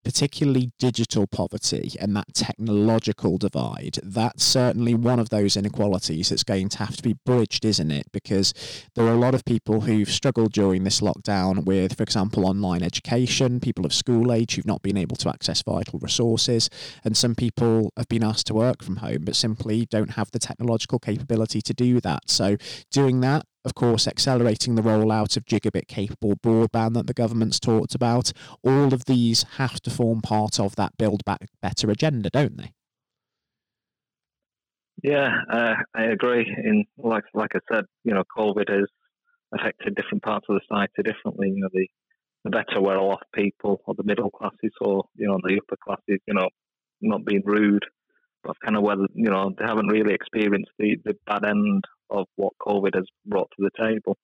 particularly 0.03 0.71
digital 0.79 1.27
poverty 1.27 1.91
and 1.99 2.15
that 2.15 2.33
technological 2.33 3.37
divide, 3.37 3.99
that's 4.03 4.43
certainly 4.43 4.93
one 4.93 5.19
of 5.19 5.29
those 5.29 5.55
inequalities 5.55 6.29
that's 6.29 6.43
going 6.43 6.69
to 6.69 6.79
have 6.79 6.95
to 6.97 7.03
be 7.03 7.15
bridged, 7.25 7.65
isn't 7.65 7.91
it? 7.91 8.11
Because 8.11 8.53
there 8.95 9.05
are 9.05 9.13
a 9.13 9.19
lot 9.19 9.35
of 9.35 9.45
people 9.45 9.81
who've 9.81 10.09
struggled 10.09 10.51
during 10.53 10.83
this 10.83 11.01
lockdown 11.01 11.65
with, 11.65 11.97
for 11.97 12.03
example, 12.03 12.45
online 12.45 12.83
education, 12.83 13.59
people 13.59 13.85
of 13.85 13.93
school 13.93 14.31
age 14.31 14.55
who've 14.55 14.65
not 14.65 14.81
been 14.81 14.97
able 14.97 15.15
to 15.17 15.29
access 15.29 15.61
vital 15.61 15.99
resources, 15.99 16.69
and 17.03 17.15
some 17.15 17.35
people 17.35 17.91
have 17.97 18.07
been 18.07 18.23
asked 18.23 18.47
to 18.47 18.53
work 18.53 18.83
from 18.83 18.97
home 18.97 19.23
but 19.23 19.35
simply 19.35 19.85
don't 19.85 20.11
have 20.11 20.31
the 20.31 20.39
technological 20.39 20.99
capability 20.99 21.61
to 21.61 21.73
do 21.73 21.99
that. 22.01 22.29
So, 22.29 22.57
doing 22.91 23.21
that 23.21 23.45
of 23.63 23.75
course, 23.75 24.07
accelerating 24.07 24.75
the 24.75 24.81
rollout 24.81 25.37
of 25.37 25.45
gigabit 25.45 25.87
capable 25.87 26.35
broadband 26.35 26.93
that 26.93 27.07
the 27.07 27.13
government's 27.13 27.59
talked 27.59 27.95
about. 27.95 28.31
All 28.63 28.93
of 28.93 29.05
these 29.05 29.43
have 29.57 29.79
to 29.81 29.89
form 29.89 30.21
part 30.21 30.59
of 30.59 30.75
that 30.75 30.97
Build 30.97 31.23
Back 31.25 31.47
Better 31.61 31.89
agenda, 31.91 32.29
don't 32.29 32.57
they? 32.57 32.73
Yeah, 35.03 35.29
uh, 35.51 35.73
I 35.95 36.03
agree. 36.05 36.45
In 36.63 36.85
like 36.97 37.23
like 37.33 37.51
I 37.55 37.59
said, 37.73 37.85
you 38.03 38.13
know, 38.13 38.23
COVID 38.37 38.69
has 38.69 38.87
affected 39.53 39.95
different 39.95 40.23
parts 40.23 40.45
of 40.47 40.55
the 40.55 40.61
society 40.67 41.03
differently. 41.03 41.49
You 41.49 41.61
know, 41.61 41.69
the 41.73 41.87
the 42.43 42.49
better 42.49 42.81
well 42.81 43.11
off 43.11 43.21
people 43.33 43.81
or 43.85 43.95
the 43.95 44.03
middle 44.03 44.29
classes 44.29 44.71
or 44.79 45.05
you 45.15 45.27
know 45.27 45.39
the 45.43 45.59
upper 45.59 45.77
classes, 45.83 46.21
you 46.27 46.33
know, 46.33 46.49
not 47.01 47.25
being 47.25 47.41
rude, 47.45 47.85
but 48.43 48.55
kind 48.63 48.77
of 48.77 48.83
whether 48.83 49.07
you 49.13 49.29
know 49.29 49.53
they 49.57 49.65
haven't 49.65 49.87
really 49.87 50.13
experienced 50.13 50.71
the 50.77 50.97
the 51.03 51.15
bad 51.25 51.45
end 51.45 51.83
of 52.11 52.27
what 52.35 52.53
COVID 52.61 52.95
has 52.95 53.05
brought 53.25 53.49
to 53.57 53.69
the 53.69 53.71
table. 53.77 54.17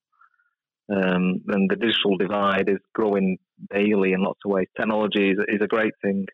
Um, 0.89 1.41
and 1.47 1.69
the 1.69 1.75
digital 1.75 2.17
divide 2.17 2.69
is 2.69 2.79
growing 2.93 3.37
daily 3.73 4.13
in 4.13 4.21
lots 4.21 4.39
of 4.45 4.51
ways. 4.51 4.67
Technology 4.77 5.31
is, 5.31 5.37
is, 5.47 5.61
a 5.61 5.67
great 5.67 5.93
thing 6.01 6.25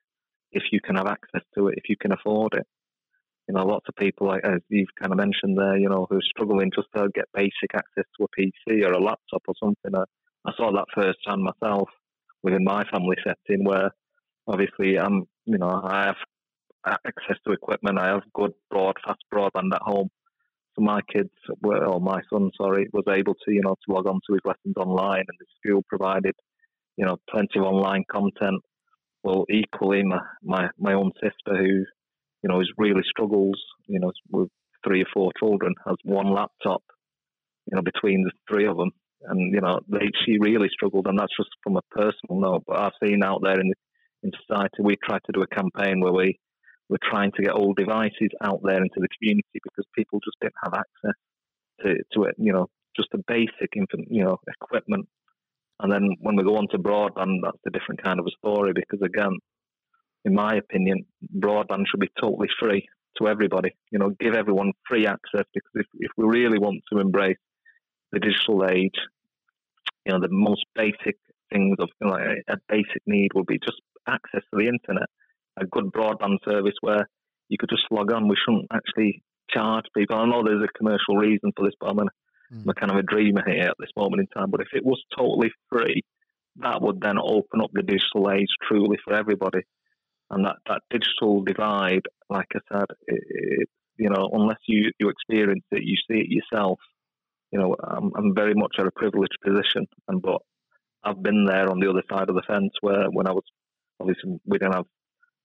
if 0.51 0.63
you 0.71 0.79
can 0.79 0.95
have 0.95 1.07
access 1.07 1.41
to 1.57 1.69
it, 1.69 1.75
if 1.77 1.89
you 1.89 1.95
can 1.99 2.11
afford 2.11 2.53
it. 2.53 2.67
You 3.47 3.55
know, 3.55 3.65
lots 3.65 3.85
of 3.89 3.95
people, 3.95 4.31
as 4.31 4.61
you've 4.69 4.93
kind 4.99 5.11
of 5.11 5.17
mentioned 5.17 5.57
there, 5.57 5.77
you 5.77 5.89
know, 5.89 6.05
who 6.09 6.17
are 6.17 6.21
struggling 6.21 6.71
just 6.73 6.87
to 6.95 7.09
get 7.15 7.25
basic 7.33 7.73
access 7.73 8.05
to 8.17 8.25
a 8.25 8.39
PC 8.39 8.85
or 8.85 8.91
a 8.91 9.03
laptop 9.03 9.41
or 9.47 9.55
something. 9.61 9.95
I, 9.95 10.03
I 10.45 10.51
saw 10.55 10.71
that 10.71 10.85
firsthand 10.93 11.43
myself 11.43 11.89
within 12.43 12.63
my 12.63 12.83
family 12.91 13.17
setting, 13.25 13.65
where 13.65 13.89
obviously 14.47 14.99
I'm, 14.99 15.23
you 15.45 15.57
know, 15.57 15.81
I 15.83 16.05
have 16.05 16.97
access 17.05 17.37
to 17.45 17.53
equipment, 17.53 17.97
I 17.97 18.09
have 18.09 18.21
good 18.33 18.53
broad, 18.69 18.97
fast 19.03 19.23
broadband 19.33 19.73
at 19.73 19.81
home 19.81 20.09
so 20.75 20.81
my 20.83 21.01
kids, 21.11 21.29
or 21.63 22.01
my 22.01 22.21
son, 22.31 22.49
sorry, 22.57 22.87
was 22.91 23.03
able 23.07 23.35
to, 23.35 23.51
you 23.53 23.61
know, 23.61 23.75
to 23.85 23.93
log 23.93 24.07
on 24.07 24.19
to 24.27 24.33
his 24.33 24.41
lessons 24.43 24.75
online, 24.77 25.25
and 25.27 25.37
the 25.39 25.45
school 25.57 25.83
provided, 25.87 26.33
you 26.97 27.05
know, 27.05 27.17
plenty 27.29 27.59
of 27.59 27.65
online 27.65 28.03
content. 28.11 28.61
Well, 29.23 29.45
equally, 29.49 30.03
my 30.03 30.19
my, 30.41 30.69
my 30.79 30.93
own 30.93 31.11
sister, 31.21 31.57
who, 31.57 31.85
you 32.41 32.49
know, 32.49 32.59
is 32.59 32.71
really 32.77 33.03
struggles, 33.07 33.61
you 33.87 33.99
know, 33.99 34.11
with 34.31 34.49
three 34.85 35.01
or 35.01 35.07
four 35.13 35.31
children, 35.39 35.73
has 35.85 35.95
one 36.03 36.33
laptop, 36.33 36.83
you 37.67 37.75
know, 37.75 37.81
between 37.81 38.23
the 38.23 38.31
three 38.49 38.67
of 38.67 38.77
them, 38.77 38.91
and 39.25 39.53
you 39.53 39.61
know, 39.61 39.79
they, 39.87 40.09
she 40.25 40.37
really 40.39 40.69
struggled, 40.71 41.07
and 41.07 41.19
that's 41.19 41.37
just 41.37 41.49
from 41.63 41.77
a 41.77 41.81
personal 41.91 42.41
note. 42.41 42.63
But 42.67 42.79
I've 42.79 43.07
seen 43.07 43.23
out 43.23 43.41
there 43.43 43.59
in 43.59 43.69
the, 43.69 43.75
in 44.23 44.31
society, 44.47 44.81
we 44.81 44.95
tried 44.95 45.21
to 45.25 45.33
do 45.33 45.43
a 45.43 45.47
campaign 45.47 45.99
where 45.99 46.13
we 46.13 46.39
we're 46.93 47.09
trying 47.09 47.31
to 47.31 47.41
get 47.41 47.55
old 47.55 47.75
devices 47.75 48.29
out 48.43 48.61
there 48.63 48.77
into 48.77 48.99
the 48.99 49.07
community 49.17 49.59
because 49.63 49.83
people 49.95 50.19
just 50.23 50.37
didn't 50.39 50.53
have 50.63 50.75
access 50.75 51.17
to, 51.81 51.95
to 52.13 52.25
it, 52.25 52.35
you 52.37 52.53
know, 52.53 52.67
just 52.95 53.09
the 53.11 53.23
basic, 53.27 53.71
you 53.73 54.23
know, 54.23 54.37
equipment. 54.47 55.07
And 55.79 55.91
then 55.91 56.15
when 56.19 56.35
we 56.35 56.43
go 56.43 56.57
on 56.57 56.67
to 56.69 56.77
broadband, 56.77 57.39
that's 57.43 57.57
a 57.65 57.71
different 57.71 58.03
kind 58.03 58.19
of 58.19 58.27
a 58.27 58.37
story 58.37 58.73
because, 58.75 58.99
again, 59.03 59.39
in 60.23 60.35
my 60.35 60.55
opinion, 60.55 61.05
broadband 61.35 61.85
should 61.89 61.99
be 61.99 62.11
totally 62.21 62.49
free 62.59 62.87
to 63.17 63.27
everybody. 63.27 63.71
You 63.89 63.97
know, 63.97 64.11
give 64.19 64.35
everyone 64.35 64.71
free 64.87 65.07
access 65.07 65.45
because 65.51 65.71
if, 65.73 65.87
if 65.95 66.11
we 66.15 66.25
really 66.27 66.59
want 66.59 66.83
to 66.91 66.99
embrace 66.99 67.37
the 68.11 68.19
digital 68.19 68.69
age, 68.69 68.99
you 70.05 70.13
know, 70.13 70.19
the 70.19 70.29
most 70.29 70.63
basic 70.75 71.17
things 71.51 71.75
of 71.79 71.89
you 71.99 72.07
know, 72.07 72.17
a 72.49 72.57
basic 72.69 73.01
need 73.07 73.31
would 73.33 73.47
be 73.47 73.57
just 73.57 73.81
access 74.07 74.43
to 74.51 74.59
the 74.59 74.67
internet 74.67 75.09
a 75.57 75.65
good 75.65 75.85
broadband 75.85 76.37
service 76.45 76.75
where 76.81 77.07
you 77.49 77.57
could 77.57 77.69
just 77.69 77.83
log 77.91 78.11
on. 78.11 78.27
We 78.27 78.35
shouldn't 78.43 78.67
actually 78.71 79.23
charge 79.49 79.85
people. 79.95 80.17
I 80.17 80.25
know 80.25 80.43
there's 80.43 80.63
a 80.63 80.77
commercial 80.77 81.15
reason 81.17 81.51
for 81.55 81.65
this, 81.65 81.75
but 81.79 81.89
I'm, 81.89 81.99
a, 81.99 82.03
mm. 82.03 82.63
I'm 82.67 82.73
kind 82.73 82.91
of 82.91 82.97
a 82.97 83.03
dreamer 83.03 83.43
here 83.45 83.69
at 83.69 83.75
this 83.79 83.91
moment 83.95 84.21
in 84.21 84.27
time. 84.27 84.49
But 84.49 84.61
if 84.61 84.67
it 84.73 84.85
was 84.85 85.01
totally 85.17 85.51
free, 85.69 86.01
that 86.57 86.81
would 86.81 87.01
then 87.01 87.17
open 87.19 87.61
up 87.61 87.71
the 87.73 87.83
digital 87.83 88.31
age 88.31 88.49
truly 88.67 88.97
for 89.03 89.13
everybody. 89.13 89.61
And 90.29 90.45
that, 90.45 90.57
that 90.67 90.81
digital 90.89 91.43
divide, 91.43 92.05
like 92.29 92.47
I 92.55 92.59
said, 92.71 92.85
it, 93.07 93.23
it, 93.29 93.69
you 93.97 94.09
know, 94.09 94.29
unless 94.31 94.59
you, 94.67 94.91
you 94.99 95.09
experience 95.09 95.65
it, 95.71 95.83
you 95.83 95.95
see 95.95 96.19
it 96.19 96.29
yourself. 96.29 96.79
You 97.51 97.59
know, 97.59 97.75
I'm, 97.83 98.11
I'm 98.15 98.33
very 98.33 98.55
much 98.55 98.75
at 98.79 98.87
a 98.87 98.91
privileged 98.91 99.37
position, 99.45 99.85
and 100.07 100.21
but 100.23 100.41
I've 101.03 101.21
been 101.21 101.45
there 101.45 101.69
on 101.69 101.79
the 101.79 101.89
other 101.89 102.01
side 102.09 102.29
of 102.29 102.35
the 102.35 102.41
fence 102.47 102.73
where 102.81 103.05
when 103.11 103.27
I 103.27 103.31
was 103.31 103.43
obviously 103.99 104.39
we 104.45 104.57
didn't 104.57 104.73
have 104.73 104.85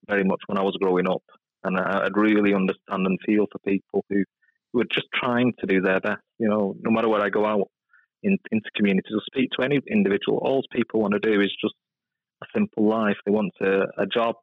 very 0.09 0.25
much 0.25 0.41
when 0.47 0.59
I 0.59 0.63
was 0.63 0.77
growing 0.81 1.09
up, 1.09 1.23
and 1.65 1.79
I'd 1.79 2.17
really 2.17 2.55
understand 2.55 3.07
and 3.07 3.19
feel 3.25 3.47
for 3.51 3.59
people 3.61 4.05
who 4.09 4.25
were 4.73 4.87
just 4.91 5.07
trying 5.15 5.53
to 5.59 5.67
do 5.67 5.81
their 5.81 6.01
best. 6.01 6.23
You 6.39 6.49
know, 6.49 6.75
no 6.81 6.91
matter 6.91 7.09
where 7.09 7.23
I 7.23 7.29
go 7.31 7.47
out 7.47 7.69
in, 8.23 8.39
into 8.51 8.71
communities 8.77 9.13
or 9.15 9.23
speak 9.27 9.51
to 9.53 9.65
any 9.65 9.81
individual, 9.91 10.39
all 10.39 10.63
people 10.73 11.01
want 11.01 11.15
to 11.15 11.21
do 11.21 11.41
is 11.41 11.55
just 11.61 11.75
a 12.43 12.47
simple 12.55 12.89
life. 12.89 13.17
They 13.25 13.33
want 13.33 13.53
a, 13.61 13.83
a 13.99 14.07
job. 14.07 14.37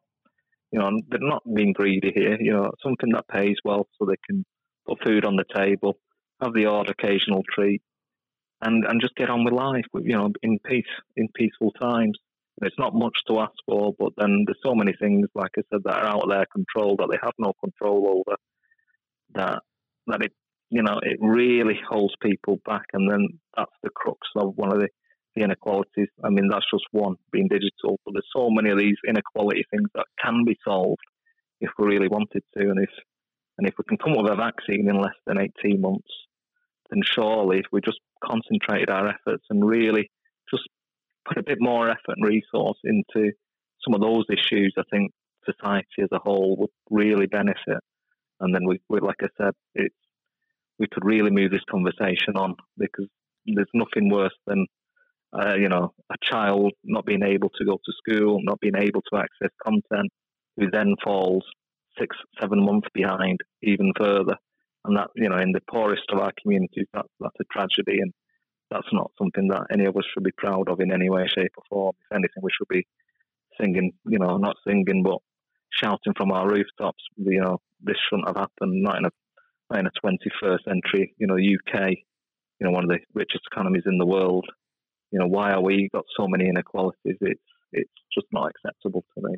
You 0.71 0.79
know, 0.79 0.91
they're 1.07 1.19
not 1.21 1.43
being 1.53 1.73
greedy 1.73 2.11
here. 2.13 2.37
You 2.39 2.53
know, 2.53 2.71
something 2.83 3.11
that 3.13 3.27
pays 3.27 3.55
well 3.63 3.87
so 3.97 4.05
they 4.05 4.17
can 4.27 4.45
put 4.87 5.03
food 5.05 5.25
on 5.25 5.35
the 5.35 5.45
table, 5.55 5.97
have 6.41 6.53
the 6.53 6.65
odd 6.65 6.89
occasional 6.89 7.43
treat, 7.53 7.81
and 8.61 8.83
and 8.85 9.01
just 9.01 9.15
get 9.15 9.29
on 9.29 9.43
with 9.45 9.53
life. 9.53 9.85
You 9.93 10.17
know, 10.17 10.31
in 10.41 10.59
peace, 10.59 10.85
in 11.15 11.27
peaceful 11.33 11.71
times. 11.71 12.17
It's 12.61 12.79
not 12.79 12.95
much 12.95 13.17
to 13.27 13.39
ask 13.39 13.53
for, 13.65 13.93
but 13.99 14.13
then 14.17 14.45
there's 14.45 14.59
so 14.63 14.75
many 14.75 14.93
things, 14.99 15.27
like 15.35 15.51
I 15.57 15.61
said, 15.71 15.81
that 15.83 15.97
are 15.97 16.07
out 16.07 16.23
of 16.23 16.29
their 16.29 16.45
control 16.51 16.95
that 16.97 17.09
they 17.11 17.17
have 17.21 17.33
no 17.37 17.53
control 17.61 18.23
over. 18.25 18.37
That 19.33 19.59
that 20.07 20.21
it 20.21 20.31
you 20.69 20.81
know 20.81 20.99
it 21.01 21.17
really 21.19 21.79
holds 21.89 22.13
people 22.21 22.59
back, 22.65 22.85
and 22.93 23.11
then 23.11 23.27
that's 23.57 23.71
the 23.83 23.89
crux 23.89 24.19
of 24.37 24.55
one 24.55 24.71
of 24.71 24.79
the, 24.79 24.87
the 25.35 25.43
inequalities. 25.43 26.07
I 26.23 26.29
mean, 26.29 26.47
that's 26.49 26.69
just 26.71 26.85
one 26.91 27.15
being 27.31 27.49
digital, 27.49 27.99
but 28.05 28.13
there's 28.13 28.29
so 28.33 28.49
many 28.49 28.69
of 28.69 28.79
these 28.79 28.97
inequality 29.07 29.65
things 29.69 29.89
that 29.93 30.05
can 30.23 30.45
be 30.45 30.57
solved 30.63 31.01
if 31.59 31.71
we 31.77 31.87
really 31.87 32.07
wanted 32.07 32.43
to, 32.57 32.69
and 32.69 32.81
if 32.81 32.89
and 33.57 33.67
if 33.67 33.73
we 33.77 33.83
can 33.87 33.97
come 33.97 34.13
up 34.13 34.23
with 34.23 34.33
a 34.33 34.35
vaccine 34.35 34.89
in 34.89 35.01
less 35.01 35.15
than 35.25 35.39
18 35.39 35.81
months, 35.81 36.07
then 36.89 37.01
surely 37.03 37.59
if 37.59 37.65
we 37.71 37.81
just 37.81 37.99
concentrated 38.23 38.89
our 38.89 39.07
efforts 39.07 39.45
and 39.49 39.65
really 39.65 40.09
just 40.49 40.63
put 41.27 41.37
a 41.37 41.43
bit 41.43 41.57
more 41.59 41.89
effort 41.89 42.15
and 42.17 42.25
resource 42.27 42.77
into 42.83 43.31
some 43.83 43.93
of 43.93 44.01
those 44.01 44.25
issues, 44.29 44.73
I 44.77 44.83
think 44.91 45.11
society 45.45 46.01
as 46.01 46.09
a 46.11 46.19
whole 46.19 46.55
would 46.57 46.69
really 46.89 47.27
benefit. 47.27 47.79
And 48.39 48.53
then 48.53 48.65
we, 48.67 48.79
we 48.89 48.99
like 48.99 49.21
I 49.21 49.27
said, 49.37 49.53
it's 49.75 49.95
we 50.77 50.87
could 50.91 51.05
really 51.05 51.31
move 51.31 51.51
this 51.51 51.63
conversation 51.69 52.35
on 52.35 52.55
because 52.77 53.07
there's 53.45 53.67
nothing 53.73 54.09
worse 54.09 54.35
than 54.45 54.65
uh, 55.31 55.55
you 55.55 55.69
know 55.69 55.93
a 56.11 56.15
child 56.21 56.73
not 56.83 57.05
being 57.05 57.23
able 57.23 57.49
to 57.49 57.65
go 57.65 57.77
to 57.77 57.93
school, 57.97 58.39
not 58.43 58.59
being 58.59 58.75
able 58.75 59.01
to 59.01 59.17
access 59.17 59.51
content, 59.63 60.11
who 60.57 60.69
then 60.69 60.95
falls 61.03 61.43
six, 61.99 62.15
seven 62.39 62.63
months 62.63 62.87
behind, 62.93 63.39
even 63.61 63.91
further. 63.97 64.35
And 64.85 64.97
that, 64.97 65.09
you 65.15 65.29
know, 65.29 65.37
in 65.37 65.51
the 65.51 65.61
poorest 65.69 66.03
of 66.09 66.19
our 66.19 66.31
communities, 66.41 66.85
that, 66.93 67.05
that's 67.19 67.35
a 67.39 67.43
tragedy. 67.51 67.99
And 68.01 68.13
that's 68.71 68.87
not 68.91 69.11
something 69.17 69.47
that 69.49 69.67
any 69.71 69.85
of 69.85 69.95
us 69.95 70.03
should 70.13 70.23
be 70.23 70.31
proud 70.37 70.69
of 70.69 70.79
in 70.79 70.91
any 70.91 71.09
way, 71.09 71.27
shape, 71.27 71.51
or 71.57 71.63
form. 71.69 71.95
If 72.09 72.15
anything, 72.15 72.41
we 72.41 72.49
should 72.57 72.67
be 72.67 72.85
singing, 73.59 73.93
you 74.05 74.19
know, 74.19 74.37
not 74.37 74.55
singing, 74.67 75.03
but 75.03 75.19
shouting 75.71 76.13
from 76.17 76.31
our 76.31 76.49
rooftops, 76.49 77.03
you 77.17 77.41
know, 77.41 77.59
this 77.81 77.97
shouldn't 78.09 78.27
have 78.27 78.37
happened, 78.37 78.81
not 78.81 78.97
in 78.97 79.05
a, 79.05 79.09
not 79.69 79.79
in 79.79 79.87
a 79.87 79.91
21st 80.03 80.63
century, 80.63 81.13
you 81.17 81.27
know, 81.27 81.35
UK, 81.35 81.91
you 82.59 82.65
know, 82.65 82.71
one 82.71 82.83
of 82.83 82.89
the 82.89 82.99
richest 83.13 83.43
economies 83.51 83.83
in 83.85 83.97
the 83.97 84.05
world. 84.05 84.45
You 85.11 85.19
know, 85.19 85.27
why 85.27 85.51
are 85.51 85.61
we 85.61 85.89
got 85.93 86.05
so 86.17 86.27
many 86.27 86.47
inequalities? 86.49 87.17
It's, 87.21 87.41
it's 87.71 87.91
just 88.13 88.27
not 88.31 88.51
acceptable 88.51 89.03
to 89.15 89.27
me. 89.27 89.37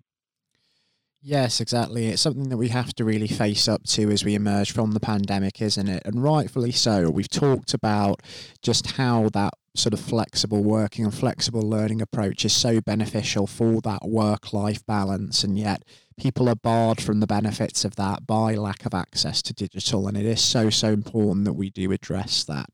Yes, 1.21 1.59
exactly. 1.59 2.07
It's 2.07 2.21
something 2.21 2.49
that 2.49 2.57
we 2.57 2.69
have 2.69 2.93
to 2.95 3.03
really 3.03 3.27
face 3.27 3.67
up 3.67 3.83
to 3.85 4.09
as 4.11 4.23
we 4.23 4.35
emerge 4.35 4.71
from 4.71 4.91
the 4.91 4.99
pandemic, 4.99 5.61
isn't 5.61 5.87
it? 5.87 6.03
And 6.05 6.23
rightfully 6.23 6.71
so. 6.71 7.09
We've 7.09 7.29
talked 7.29 7.73
about 7.73 8.21
just 8.61 8.91
how 8.91 9.29
that 9.29 9.53
sort 9.75 9.93
of 9.93 9.99
flexible 9.99 10.63
working 10.63 11.05
and 11.05 11.13
flexible 11.13 11.61
learning 11.61 12.01
approach 12.01 12.45
is 12.45 12.53
so 12.53 12.81
beneficial 12.81 13.45
for 13.47 13.81
that 13.81 14.07
work 14.07 14.53
life 14.53 14.85
balance. 14.85 15.43
And 15.43 15.57
yet, 15.57 15.83
people 16.17 16.47
are 16.49 16.55
barred 16.55 17.01
from 17.01 17.19
the 17.19 17.27
benefits 17.27 17.83
of 17.83 17.95
that 17.95 18.25
by 18.25 18.53
lack 18.55 18.85
of 18.85 18.93
access 18.93 19.41
to 19.43 19.53
digital. 19.53 20.07
And 20.07 20.15
it 20.15 20.25
is 20.25 20.41
so, 20.41 20.69
so 20.69 20.89
important 20.89 21.45
that 21.45 21.53
we 21.53 21.69
do 21.71 21.91
address 21.91 22.43
that. 22.45 22.69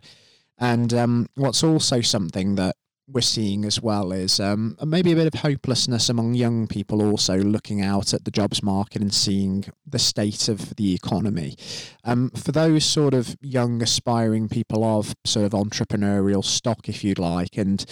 And 0.57 0.93
um, 0.93 1.27
what's 1.35 1.63
also 1.63 2.01
something 2.01 2.55
that 2.55 2.75
we're 3.07 3.21
seeing 3.21 3.65
as 3.65 3.81
well 3.81 4.11
is 4.11 4.39
um, 4.39 4.77
maybe 4.83 5.11
a 5.11 5.15
bit 5.15 5.27
of 5.27 5.41
hopelessness 5.41 6.09
among 6.09 6.35
young 6.35 6.67
people 6.67 7.01
also 7.01 7.37
looking 7.37 7.81
out 7.81 8.13
at 8.13 8.23
the 8.23 8.31
jobs 8.31 8.63
market 8.63 9.01
and 9.01 9.13
seeing 9.13 9.65
the 9.85 9.99
state 9.99 10.47
of 10.47 10.75
the 10.75 10.95
economy. 10.95 11.55
Um, 12.05 12.29
for 12.29 12.51
those 12.51 12.85
sort 12.85 13.13
of 13.13 13.35
young 13.41 13.81
aspiring 13.81 14.47
people 14.47 14.83
of 14.83 15.15
sort 15.25 15.45
of 15.45 15.51
entrepreneurial 15.51 16.43
stock, 16.43 16.87
if 16.87 17.03
you'd 17.03 17.19
like, 17.19 17.57
and 17.57 17.85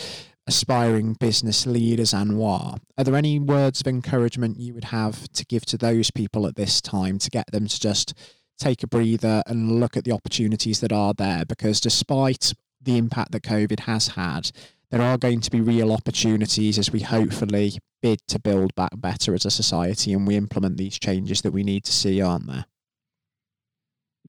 aspiring 0.48 1.14
business 1.20 1.66
leaders, 1.66 2.14
Anwar, 2.14 2.80
are 2.98 3.04
there 3.04 3.16
any 3.16 3.38
words 3.38 3.82
of 3.82 3.88
encouragement 3.88 4.60
you 4.60 4.74
would 4.74 4.86
have 4.86 5.28
to 5.34 5.46
give 5.46 5.66
to 5.66 5.78
those 5.78 6.10
people 6.10 6.48
at 6.48 6.56
this 6.56 6.82
time 6.82 7.18
to 7.20 7.30
get 7.30 7.52
them 7.52 7.68
to 7.68 7.80
just 7.80 8.14
take 8.58 8.82
a 8.84 8.88
breather 8.88 9.44
and 9.46 9.80
look 9.80 9.98
at 9.98 10.06
the 10.06 10.12
opportunities 10.12 10.80
that 10.80 10.94
are 10.94 11.14
there? 11.14 11.44
Because 11.46 11.82
despite 11.82 12.54
the 12.82 12.98
impact 12.98 13.32
that 13.34 13.44
COVID 13.44 13.82
has 13.82 14.10
had, 14.10 14.52
there 14.92 15.02
are 15.02 15.18
going 15.18 15.40
to 15.40 15.50
be 15.50 15.62
real 15.62 15.92
opportunities 15.92 16.78
as 16.78 16.92
we 16.92 17.00
hopefully 17.00 17.80
bid 18.02 18.20
to 18.28 18.40
build 18.40 18.76
back 18.76 18.92
better 18.98 19.34
as 19.34 19.46
a 19.46 19.52
society 19.52 20.12
and 20.14 20.28
we 20.28 20.36
implement 20.36 20.78
these 20.78 21.00
changes 21.00 21.42
that 21.42 21.54
we 21.54 21.64
need 21.64 21.86
to 21.86 21.94
see, 21.94 22.22
aren't 22.22 22.48
there? 22.48 22.66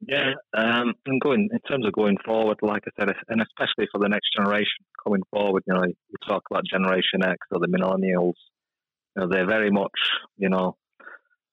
Yeah, 0.04 0.32
um, 0.56 0.94
and 1.06 1.20
going 1.20 1.48
in 1.52 1.60
terms 1.60 1.86
of 1.86 1.92
going 1.92 2.16
forward, 2.24 2.58
like 2.60 2.82
I 2.86 2.90
said, 2.98 3.14
and 3.28 3.40
especially 3.40 3.88
for 3.92 3.98
the 4.00 4.08
next 4.08 4.30
generation 4.36 4.84
coming 5.02 5.22
forward, 5.30 5.62
you 5.66 5.74
know, 5.74 5.82
we 5.82 5.94
talk 6.26 6.42
about 6.50 6.64
Generation 6.66 7.22
X 7.22 7.38
or 7.52 7.60
the 7.60 7.68
millennials. 7.68 8.34
You 9.14 9.22
know, 9.22 9.28
they're 9.28 9.46
very 9.46 9.70
much, 9.70 9.92
you 10.38 10.48
know, 10.48 10.76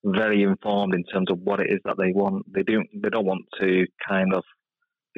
very 0.04 0.42
informed 0.42 0.96
in 0.96 1.04
terms 1.04 1.30
of 1.30 1.40
what 1.40 1.60
it 1.60 1.70
is 1.70 1.80
that 1.86 1.98
they 1.98 2.12
want. 2.12 2.52
They 2.52 2.64
don't, 2.64 2.88
they 2.96 3.10
don't 3.10 3.26
want 3.26 3.46
to 3.60 3.86
kind 4.08 4.34
of 4.34 4.44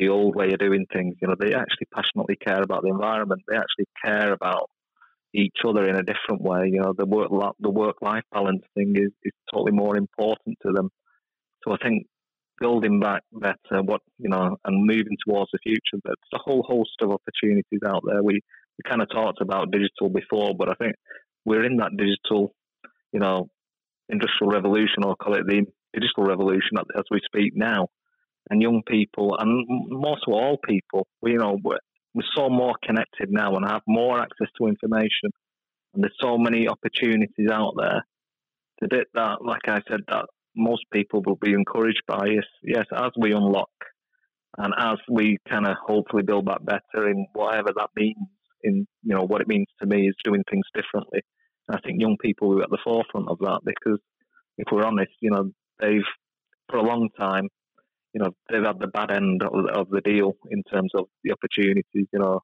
the 0.01 0.09
old 0.09 0.35
way 0.35 0.47
of 0.47 0.59
doing 0.59 0.85
things. 0.91 1.15
You 1.21 1.27
know, 1.27 1.35
they 1.39 1.53
actually 1.53 1.87
passionately 1.93 2.35
care 2.35 2.61
about 2.61 2.81
the 2.81 2.89
environment. 2.89 3.43
They 3.47 3.55
actually 3.55 3.85
care 4.03 4.33
about 4.33 4.69
each 5.33 5.57
other 5.65 5.87
in 5.87 5.95
a 5.95 6.03
different 6.03 6.41
way. 6.41 6.71
You 6.73 6.81
know, 6.81 6.93
the 6.97 7.05
work 7.05 7.29
the 7.59 7.69
work 7.69 7.97
life 8.01 8.23
balance 8.33 8.63
thing 8.75 8.93
is, 8.95 9.11
is 9.23 9.31
totally 9.53 9.73
more 9.73 9.95
important 9.95 10.57
to 10.65 10.73
them. 10.73 10.89
So 11.63 11.71
I 11.71 11.77
think 11.77 12.07
building 12.59 12.99
back 12.99 13.21
better, 13.31 13.83
what 13.83 14.01
you 14.17 14.29
know, 14.29 14.57
and 14.65 14.85
moving 14.87 15.17
towards 15.25 15.51
the 15.53 15.59
future. 15.61 16.01
There's 16.03 16.17
a 16.33 16.39
whole 16.39 16.63
host 16.67 16.97
of 17.01 17.11
opportunities 17.11 17.81
out 17.85 18.01
there. 18.03 18.23
We 18.23 18.33
we 18.33 18.89
kind 18.89 19.03
of 19.03 19.09
talked 19.11 19.39
about 19.39 19.71
digital 19.71 20.09
before, 20.09 20.55
but 20.57 20.69
I 20.69 20.73
think 20.83 20.95
we're 21.45 21.63
in 21.63 21.77
that 21.77 21.95
digital, 21.95 22.55
you 23.13 23.19
know, 23.19 23.49
industrial 24.09 24.51
revolution, 24.51 25.03
or 25.05 25.15
call 25.15 25.35
it 25.35 25.45
the 25.45 25.63
digital 25.93 26.23
revolution 26.23 26.79
as 26.97 27.03
we 27.11 27.19
speak 27.23 27.53
now 27.55 27.87
and 28.51 28.61
young 28.61 28.83
people, 28.85 29.37
and 29.39 29.65
more 29.89 30.17
so 30.25 30.33
all 30.33 30.57
people, 30.67 31.07
you 31.23 31.37
know, 31.37 31.57
we're, 31.63 31.77
we're 32.13 32.23
so 32.35 32.49
more 32.49 32.75
connected 32.83 33.29
now 33.29 33.55
and 33.55 33.65
have 33.65 33.81
more 33.87 34.19
access 34.19 34.49
to 34.57 34.67
information. 34.67 35.31
And 35.93 36.03
there's 36.03 36.17
so 36.21 36.37
many 36.37 36.67
opportunities 36.67 37.49
out 37.49 37.73
there. 37.77 38.05
The 38.81 38.89
bit 38.89 39.07
that, 39.13 39.37
like 39.41 39.67
I 39.67 39.79
said, 39.89 40.01
that 40.09 40.25
most 40.53 40.83
people 40.91 41.23
will 41.25 41.37
be 41.37 41.53
encouraged 41.53 42.01
by 42.05 42.25
is, 42.27 42.45
yes, 42.61 42.85
as 42.93 43.11
we 43.17 43.31
unlock 43.31 43.69
and 44.57 44.73
as 44.77 44.97
we 45.09 45.37
kind 45.47 45.65
of 45.65 45.77
hopefully 45.87 46.23
build 46.23 46.47
that 46.47 46.65
better 46.65 47.07
in 47.07 47.25
whatever 47.31 47.69
that 47.77 47.91
means, 47.95 48.17
in, 48.63 48.85
you 49.03 49.15
know, 49.15 49.23
what 49.23 49.39
it 49.39 49.47
means 49.47 49.67
to 49.79 49.87
me 49.87 50.07
is 50.07 50.15
doing 50.25 50.43
things 50.49 50.65
differently. 50.75 51.21
And 51.69 51.77
I 51.77 51.79
think 51.87 52.01
young 52.01 52.17
people 52.21 52.59
are 52.59 52.63
at 52.63 52.69
the 52.69 52.77
forefront 52.83 53.29
of 53.29 53.39
that 53.39 53.61
because 53.65 53.99
if 54.57 54.67
we're 54.73 54.83
honest, 54.83 55.13
you 55.21 55.31
know, 55.31 55.51
they've, 55.79 56.01
for 56.69 56.77
a 56.77 56.83
long 56.83 57.07
time, 57.17 57.47
you 58.13 58.21
know, 58.21 58.31
they've 58.49 58.63
had 58.63 58.79
the 58.79 58.87
bad 58.87 59.11
end 59.11 59.41
of, 59.43 59.65
of 59.73 59.89
the 59.89 60.01
deal 60.01 60.33
in 60.49 60.63
terms 60.63 60.91
of 60.95 61.05
the 61.23 61.31
opportunities. 61.31 62.07
You 62.11 62.19
know, 62.19 62.41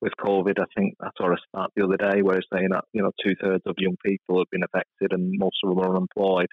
with 0.00 0.12
COVID, 0.18 0.58
I 0.58 0.66
think 0.76 0.94
I 1.00 1.10
saw 1.16 1.32
a 1.32 1.36
stat 1.48 1.70
the 1.74 1.84
other 1.84 1.96
day 1.96 2.22
where 2.22 2.36
it's 2.36 2.48
saying 2.52 2.68
that 2.70 2.84
you 2.92 3.02
know 3.02 3.10
two 3.24 3.34
thirds 3.40 3.62
of 3.66 3.74
young 3.78 3.96
people 4.04 4.38
have 4.38 4.50
been 4.50 4.62
affected 4.62 5.12
and 5.12 5.38
most 5.38 5.56
of 5.64 5.70
them 5.70 5.80
are 5.80 5.90
unemployed. 5.90 6.48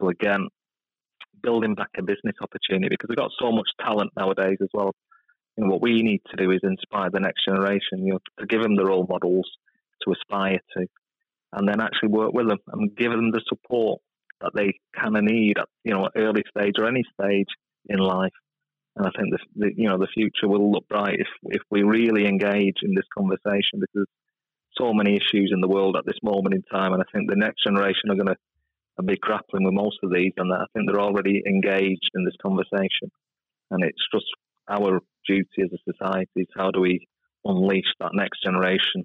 So 0.00 0.08
again, 0.08 0.48
building 1.42 1.74
back 1.74 1.90
a 1.98 2.02
business 2.02 2.36
opportunity 2.42 2.88
because 2.90 3.08
we've 3.08 3.16
got 3.16 3.32
so 3.40 3.50
much 3.52 3.68
talent 3.80 4.12
nowadays 4.16 4.58
as 4.60 4.68
well. 4.72 4.92
You 5.56 5.64
know, 5.64 5.70
what 5.70 5.82
we 5.82 6.02
need 6.02 6.20
to 6.30 6.36
do 6.36 6.50
is 6.50 6.60
inspire 6.62 7.10
the 7.10 7.20
next 7.20 7.44
generation. 7.44 8.04
You 8.04 8.14
know, 8.14 8.18
to 8.38 8.46
give 8.46 8.62
them 8.62 8.76
the 8.76 8.84
role 8.84 9.06
models 9.08 9.48
to 10.04 10.12
aspire 10.12 10.60
to, 10.76 10.86
and 11.54 11.68
then 11.68 11.80
actually 11.80 12.10
work 12.10 12.32
with 12.32 12.48
them 12.48 12.58
and 12.68 12.94
give 12.96 13.10
them 13.10 13.32
the 13.32 13.42
support 13.48 14.00
that 14.40 14.52
they 14.54 14.74
kind 14.94 15.16
of 15.16 15.24
need 15.24 15.58
at 15.58 15.68
you 15.84 15.94
know 15.94 16.08
early 16.14 16.44
stage 16.54 16.74
or 16.78 16.86
any 16.86 17.02
stage 17.18 17.48
in 17.86 17.98
life. 17.98 18.32
And 18.96 19.06
I 19.06 19.10
think 19.16 19.34
the, 19.54 19.70
you 19.76 19.88
know 19.88 19.98
the 19.98 20.08
future 20.12 20.48
will 20.48 20.72
look 20.72 20.88
bright 20.88 21.20
if 21.20 21.28
if 21.44 21.62
we 21.70 21.82
really 21.82 22.26
engage 22.26 22.78
in 22.82 22.94
this 22.94 23.06
conversation 23.16 23.80
because 23.80 24.06
so 24.76 24.92
many 24.92 25.16
issues 25.16 25.50
in 25.52 25.60
the 25.60 25.68
world 25.68 25.96
at 25.96 26.04
this 26.04 26.18
moment 26.22 26.54
in 26.54 26.62
time, 26.62 26.92
and 26.92 27.02
I 27.02 27.06
think 27.12 27.28
the 27.28 27.36
next 27.36 27.64
generation 27.64 28.10
are 28.10 28.16
going 28.16 28.28
to 28.28 29.02
be 29.04 29.16
grappling 29.16 29.64
with 29.64 29.74
most 29.74 29.98
of 30.02 30.12
these, 30.12 30.32
and 30.36 30.52
I 30.52 30.64
think 30.72 30.86
they're 30.86 31.00
already 31.00 31.42
engaged 31.46 32.10
in 32.14 32.24
this 32.24 32.34
conversation. 32.42 33.10
And 33.70 33.84
it's 33.84 34.06
just 34.12 34.26
our 34.68 35.00
duty 35.26 35.62
as 35.62 35.70
a 35.72 35.92
society 35.92 36.30
is 36.36 36.48
how 36.56 36.70
do 36.70 36.80
we 36.80 37.06
unleash 37.44 37.92
that 38.00 38.10
next 38.14 38.42
generation 38.42 39.04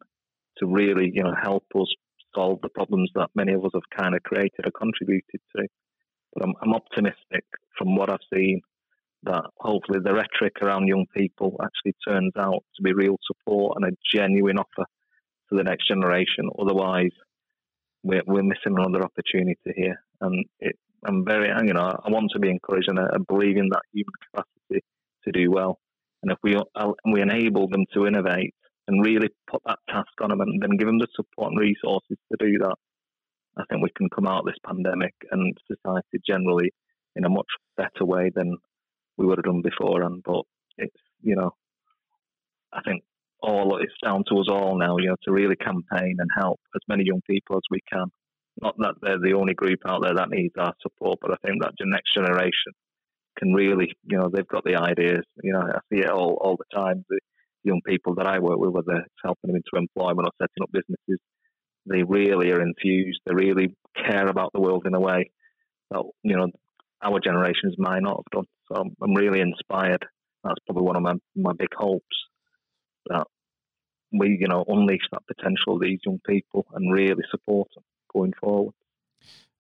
to 0.58 0.66
really 0.66 1.12
you 1.14 1.24
know 1.24 1.36
help 1.42 1.66
us 1.80 1.88
solve 2.36 2.60
the 2.62 2.70
problems 2.70 3.12
that 3.16 3.30
many 3.36 3.54
of 3.54 3.64
us 3.64 3.72
have 3.74 3.98
kind 3.98 4.16
of 4.16 4.24
created 4.24 4.66
or 4.66 4.72
contributed 4.72 5.40
to. 5.56 5.68
But 6.34 6.46
I'm, 6.46 6.54
I'm 6.62 6.74
optimistic 6.74 7.46
from 7.78 7.96
what 7.96 8.10
I've 8.10 8.20
seen 8.34 8.62
that 9.24 9.44
hopefully 9.58 10.00
the 10.04 10.14
rhetoric 10.14 10.58
around 10.62 10.88
young 10.88 11.06
people 11.16 11.60
actually 11.64 11.96
turns 12.08 12.34
out 12.38 12.64
to 12.76 12.84
be 12.84 12.94
real 12.94 13.18
support 13.26 13.78
and 13.78 13.86
a 13.86 13.98
genuine 14.14 14.58
offer 14.58 14.86
to 15.50 15.56
the 15.56 15.64
next 15.64 15.88
generation. 15.88 16.50
Otherwise, 16.60 17.12
we're, 18.04 18.24
we're 18.28 18.44
missing 18.44 18.78
another 18.78 19.04
opportunity 19.04 19.58
here. 19.76 20.04
And 20.22 20.46
it, 20.60 20.76
I'm 21.06 21.26
very, 21.26 21.50
you 21.66 21.74
know, 21.74 21.98
I 22.04 22.10
want 22.10 22.32
to 22.34 22.40
be 22.40 22.50
encouraged 22.50 22.90
and 22.90 23.00
I 23.00 23.18
believe 23.28 23.58
in 23.58 23.70
that 23.70 23.82
human 23.94 24.14
capacity 24.32 24.86
to 25.26 25.32
do 25.32 25.52
well. 25.52 25.80
And 26.22 26.32
if 26.32 26.38
we 26.44 26.56
we 27.12 27.22
enable 27.22 27.68
them 27.68 27.86
to 27.94 28.08
innovate 28.08 28.54
and 28.88 29.06
really 29.06 29.30
put 29.50 29.62
that 29.66 29.80
task 29.90 30.12
on 30.22 30.30
them 30.30 30.42
and 30.42 30.62
then 30.62 30.78
give 30.78 30.88
them 30.88 31.00
the 31.00 31.08
support 31.16 31.52
and 31.52 31.60
resources 31.60 32.18
to 32.32 32.38
do 32.40 32.58
that, 32.60 32.76
I 33.58 33.64
think 33.70 33.84
we 33.84 33.92
can 33.96 34.10
come 34.10 34.28
out 34.28 34.40
of 34.40 34.46
this 34.46 34.56
pandemic 34.66 35.14
and 35.32 35.56
society 35.68 36.20
generally 36.26 36.72
in 37.16 37.26
a 37.26 37.30
much 37.30 37.48
better 37.78 38.06
way 38.06 38.32
than 38.34 38.58
we 39.18 39.26
would 39.26 39.38
have 39.38 39.46
done 39.46 39.62
before. 39.62 40.02
And 40.02 40.24
but 40.24 40.44
it's 40.78 40.96
you 41.22 41.36
know, 41.36 41.52
I 42.72 42.82
think 42.82 43.04
all 43.42 43.78
it's 43.78 43.94
down 44.04 44.24
to 44.30 44.40
us 44.40 44.48
all 44.50 44.78
now, 44.78 44.98
you 44.98 45.10
know, 45.10 45.18
to 45.24 45.32
really 45.32 45.56
campaign 45.56 46.16
and 46.18 46.30
help 46.36 46.60
as 46.76 46.82
many 46.88 47.04
young 47.06 47.22
people 47.30 47.58
as 47.58 47.64
we 47.70 47.80
can. 47.92 48.08
Not 48.62 48.76
that 48.78 48.96
they're 49.02 49.20
the 49.20 49.34
only 49.34 49.54
group 49.54 49.80
out 49.86 50.04
there 50.04 50.16
that 50.16 50.30
needs 50.30 50.54
our 50.58 50.74
support, 50.82 51.20
but 51.22 51.32
I 51.32 51.36
think 51.46 51.62
that 51.62 51.74
the 51.78 51.86
next 51.88 52.14
generation 52.14 52.74
can 53.38 53.54
really, 53.54 53.92
you 54.04 54.18
know, 54.18 54.30
they've 54.32 54.48
got 54.48 54.64
the 54.64 54.76
ideas. 54.76 55.26
You 55.42 55.54
know, 55.54 55.62
I 55.62 55.80
see 55.92 56.02
it 56.02 56.10
all 56.10 56.38
all 56.42 56.58
the 56.58 56.76
time. 56.76 57.04
The 57.10 57.20
young 57.64 57.82
people 57.86 58.16
that 58.16 58.28
I 58.28 58.40
work 58.40 58.60
with, 58.60 58.72
whether 58.72 59.00
it's 59.00 59.24
helping 59.24 59.50
them 59.50 59.56
into 59.56 59.82
employment 59.82 60.28
or 60.28 60.32
setting 60.40 60.64
up 60.64 60.72
businesses, 60.72 61.20
they 61.86 62.04
really 62.04 62.52
are 62.52 62.62
infused. 62.62 63.22
They 63.26 63.34
really 63.34 63.76
care 63.96 64.28
about 64.28 64.52
the 64.54 64.62
world 64.62 64.86
in 64.86 64.96
a 64.96 65.00
way 65.00 65.32
that 65.92 66.04
you 66.24 66.38
know 66.38 66.48
our 67.04 67.20
generations 67.20 67.76
might 67.78 68.02
not 68.02 68.18
have 68.18 68.32
done. 68.32 68.48
So 68.68 68.82
I'm, 68.82 68.96
I'm 69.02 69.14
really 69.14 69.42
inspired. 69.42 70.06
That's 70.44 70.60
probably 70.66 70.84
one 70.84 70.96
of 70.96 71.04
my, 71.04 71.14
my 71.36 71.54
big 71.54 71.74
hopes 71.76 72.16
that 73.08 73.28
we, 74.12 74.38
you 74.40 74.48
know, 74.48 74.64
unleash 74.68 75.02
that 75.12 75.28
potential 75.28 75.76
of 75.76 75.82
these 75.82 76.00
young 76.06 76.20
people 76.26 76.66
and 76.74 76.94
really 76.94 77.24
support 77.32 77.70
them 77.76 77.84
going 78.14 78.34
forward. 78.40 78.74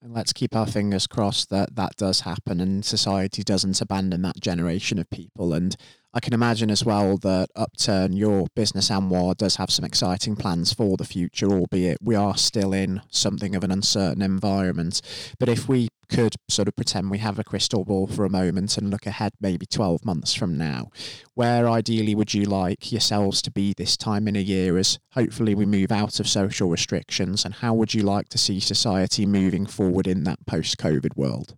And 0.02 0.14
let's 0.14 0.34
keep 0.34 0.56
our 0.56 0.68
fingers 0.68 1.08
crossed 1.08 1.50
that 1.50 1.76
that 1.76 1.96
does 1.96 2.22
happen 2.22 2.60
and 2.60 2.84
society 2.84 3.42
doesn't 3.42 3.80
abandon 3.82 4.22
that 4.24 4.40
generation 4.40 5.00
of 5.00 5.10
people. 5.10 5.54
And 5.54 5.76
I 6.16 6.20
can 6.20 6.34
imagine 6.34 6.70
as 6.70 6.86
well 6.86 7.18
that 7.18 7.50
Upturn, 7.56 8.14
your 8.14 8.46
business 8.56 8.90
Anwar, 8.90 9.36
does 9.36 9.56
have 9.56 9.72
some 9.72 9.84
exciting 9.84 10.36
plans 10.36 10.72
for 10.72 10.96
the 10.96 11.06
future, 11.06 11.50
albeit 11.52 11.98
we 12.04 12.14
are 12.14 12.38
still 12.38 12.72
in 12.72 13.02
something 13.10 13.56
of 13.56 13.64
an 13.64 13.72
uncertain 13.72 14.22
environment. 14.22 15.02
But 15.40 15.50
if 15.50 15.68
we 15.68 15.90
could 16.10 16.36
sort 16.48 16.68
of 16.68 16.76
pretend 16.76 17.10
we 17.10 17.18
have 17.18 17.40
a 17.40 17.44
crystal 17.44 17.84
ball 17.84 18.06
for 18.06 18.26
a 18.26 18.30
moment 18.30 18.78
and 18.78 18.92
look 18.92 19.08
ahead 19.08 19.34
maybe 19.42 19.66
12 19.66 20.06
months 20.06 20.36
from 20.36 20.56
now, 20.56 20.92
where 21.34 21.68
ideally 21.68 22.14
would 22.14 22.36
you 22.36 22.46
like 22.46 22.92
yourselves 22.92 23.42
to 23.42 23.52
be 23.52 23.74
this 23.76 23.98
time 23.98 24.28
in 24.28 24.36
a 24.36 24.40
year 24.40 24.78
as 24.78 25.00
hopefully 25.14 25.56
we 25.56 25.66
move 25.66 25.92
out 25.92 26.20
of 26.20 26.28
social 26.28 26.70
restrictions? 26.70 27.44
And 27.44 27.56
how 27.56 27.74
would 27.74 27.96
you 27.96 28.04
like 28.04 28.30
to 28.30 28.38
see 28.38 28.60
society 28.60 29.26
moving 29.26 29.66
forward 29.66 30.06
in 30.06 30.26
that 30.26 30.46
post 30.46 30.78
COVID 30.78 31.18
world? 31.18 31.56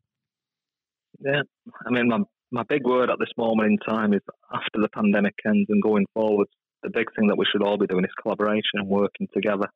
Yeah, 1.19 1.41
I 1.85 1.89
mean, 1.89 2.07
my, 2.07 2.19
my 2.55 2.63
big 2.63 2.83
word 2.85 3.09
at 3.09 3.19
this 3.19 3.31
moment 3.37 3.71
in 3.71 3.77
time 3.77 4.13
is 4.13 4.21
after 4.51 4.81
the 4.81 4.89
pandemic 4.89 5.35
ends 5.45 5.67
and 5.69 5.83
going 5.83 6.05
forward, 6.13 6.47
the 6.83 6.89
big 6.89 7.07
thing 7.15 7.27
that 7.27 7.37
we 7.37 7.45
should 7.51 7.63
all 7.63 7.77
be 7.77 7.87
doing 7.87 8.05
is 8.05 8.21
collaboration 8.21 8.75
and 8.75 8.87
working 8.87 9.27
together. 9.33 9.67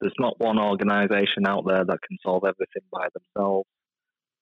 There's 0.00 0.14
not 0.18 0.38
one 0.38 0.58
organisation 0.58 1.46
out 1.48 1.64
there 1.66 1.84
that 1.84 2.02
can 2.06 2.18
solve 2.22 2.44
everything 2.44 2.82
by 2.92 3.08
themselves 3.14 3.66